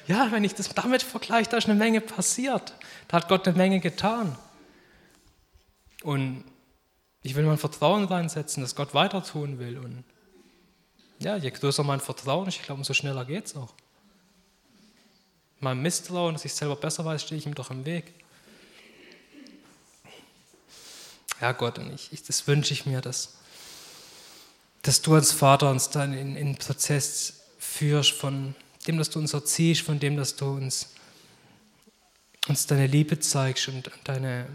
Ja, 0.07 0.33
wenn 0.33 0.42
ich 0.42 0.55
das 0.57 0.70
damit 0.70 1.05
vergleiche, 1.05 1.51
da 1.51 1.59
ist 1.59 1.68
eine 1.68 1.79
Menge 1.79 2.01
passiert. 2.01 2.75
Da 3.07 3.18
hat 3.18 3.29
Gott 3.29 3.46
eine 3.46 3.57
Menge 3.57 3.79
getan. 3.79 4.37
Und 6.02 6.44
ich 7.22 7.34
will 7.34 7.44
mein 7.44 7.58
Vertrauen 7.58 8.04
reinsetzen, 8.04 8.62
dass 8.62 8.74
Gott 8.74 8.94
weiter 8.94 9.22
tun 9.22 9.58
will. 9.58 9.78
Und 9.78 10.04
ja, 11.18 11.36
je 11.36 11.50
größer 11.50 11.84
mein 11.84 12.00
Vertrauen 12.00 12.48
ist, 12.48 12.56
ich 12.56 12.62
glaube, 12.62 12.80
umso 12.80 12.94
schneller 12.94 13.24
geht 13.24 13.46
es 13.46 13.56
auch 13.56 13.74
meinem 15.60 15.82
Misstrauen, 15.82 16.34
dass 16.34 16.44
ich 16.44 16.54
selber 16.54 16.76
besser 16.76 17.04
weiß, 17.04 17.22
stehe 17.22 17.38
ich 17.38 17.46
ihm 17.46 17.54
doch 17.54 17.70
im 17.70 17.84
Weg. 17.84 18.12
Ja, 21.40 21.52
Gott, 21.52 21.78
und 21.78 21.92
ich, 21.92 22.12
ich 22.12 22.22
das 22.22 22.46
wünsche 22.46 22.72
ich 22.72 22.86
mir, 22.86 23.00
dass, 23.00 23.34
dass 24.82 25.00
du 25.02 25.14
als 25.14 25.32
Vater 25.32 25.70
uns 25.70 25.90
dann 25.90 26.12
in, 26.12 26.36
in 26.36 26.48
den 26.48 26.56
Prozess 26.56 27.42
führst, 27.58 28.12
von 28.12 28.54
dem, 28.86 28.98
dass 28.98 29.10
du 29.10 29.18
uns 29.18 29.32
erziehst, 29.32 29.82
von 29.82 29.98
dem, 29.98 30.16
dass 30.16 30.36
du 30.36 30.46
uns, 30.46 30.94
uns 32.48 32.66
deine 32.66 32.86
Liebe 32.86 33.20
zeigst 33.20 33.68
und 33.68 33.90
deine 34.04 34.46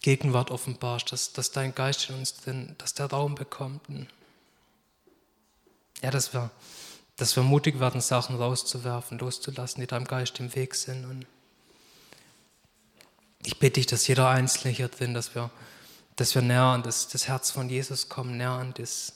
Gegenwart 0.00 0.50
offenbarst, 0.50 1.12
dass, 1.12 1.32
dass 1.32 1.50
dein 1.50 1.74
Geist 1.74 2.08
in 2.08 2.16
uns 2.16 2.34
drin, 2.34 2.74
dass 2.78 2.94
der 2.94 3.06
Raum 3.06 3.34
bekommt. 3.34 3.82
Ja, 6.02 6.10
dass 6.10 6.32
wir 6.32 6.50
dass 7.20 7.36
wir 7.36 7.42
mutig 7.42 7.80
werden, 7.80 8.00
Sachen 8.00 8.36
rauszuwerfen, 8.36 9.18
loszulassen, 9.18 9.82
die 9.82 9.86
deinem 9.86 10.06
Geist 10.06 10.40
im 10.40 10.54
Weg 10.54 10.74
sind. 10.74 11.04
Und 11.04 11.26
ich 13.44 13.58
bitte 13.58 13.74
dich, 13.74 13.86
dass 13.86 14.06
jeder 14.06 14.30
Einzelne 14.30 14.72
hier 14.72 14.88
drin, 14.88 15.12
dass 15.12 15.34
wir, 15.34 15.50
dass 16.16 16.34
wir 16.34 16.40
näher 16.40 16.62
an 16.62 16.82
das, 16.82 17.08
das 17.08 17.28
Herz 17.28 17.50
von 17.50 17.68
Jesus 17.68 18.08
kommen, 18.08 18.38
näher 18.38 18.52
an 18.52 18.72
das, 18.74 19.12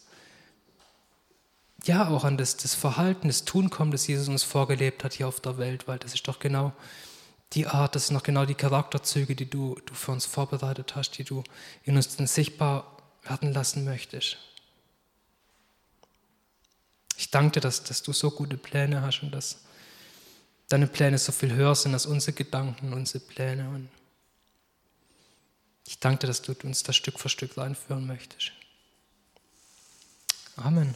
ja, 1.84 2.08
auch 2.08 2.24
an 2.24 2.36
das, 2.36 2.58
das 2.58 2.74
Verhalten, 2.74 3.28
das 3.28 3.46
Tun 3.46 3.70
kommen, 3.70 3.90
das 3.90 4.06
Jesus 4.06 4.28
uns 4.28 4.42
vorgelebt 4.42 5.02
hat 5.02 5.14
hier 5.14 5.26
auf 5.26 5.40
der 5.40 5.56
Welt, 5.56 5.88
weil 5.88 5.98
das 5.98 6.12
ist 6.12 6.28
doch 6.28 6.38
genau 6.38 6.72
die 7.52 7.66
Art, 7.66 7.94
das 7.94 8.08
sind 8.08 8.14
noch 8.14 8.22
genau 8.22 8.46
die 8.46 8.54
Charakterzüge, 8.54 9.36
die 9.36 9.48
du, 9.48 9.78
du 9.86 9.94
für 9.94 10.12
uns 10.12 10.26
vorbereitet 10.26 10.96
hast, 10.96 11.12
die 11.12 11.24
du 11.24 11.44
in 11.84 11.96
uns 11.96 12.16
dann 12.16 12.26
sichtbar 12.26 12.96
werden 13.22 13.52
lassen 13.52 13.84
möchtest. 13.84 14.38
Ich 17.16 17.30
danke 17.30 17.52
dir, 17.52 17.60
dass, 17.60 17.84
dass 17.84 18.02
du 18.02 18.12
so 18.12 18.30
gute 18.30 18.56
Pläne 18.56 19.02
hast 19.02 19.22
und 19.22 19.30
dass 19.30 19.58
deine 20.68 20.86
Pläne 20.86 21.18
so 21.18 21.30
viel 21.30 21.52
höher 21.52 21.74
sind 21.74 21.94
als 21.94 22.06
unsere 22.06 22.32
Gedanken, 22.32 22.92
unsere 22.92 23.20
Pläne. 23.20 23.68
Und 23.68 23.88
ich 25.86 26.00
danke 26.00 26.20
dir, 26.20 26.26
dass 26.26 26.42
du 26.42 26.54
uns 26.64 26.82
das 26.82 26.96
Stück 26.96 27.20
für 27.20 27.28
Stück 27.28 27.56
reinführen 27.56 28.06
möchtest. 28.06 28.52
Amen. 30.56 30.94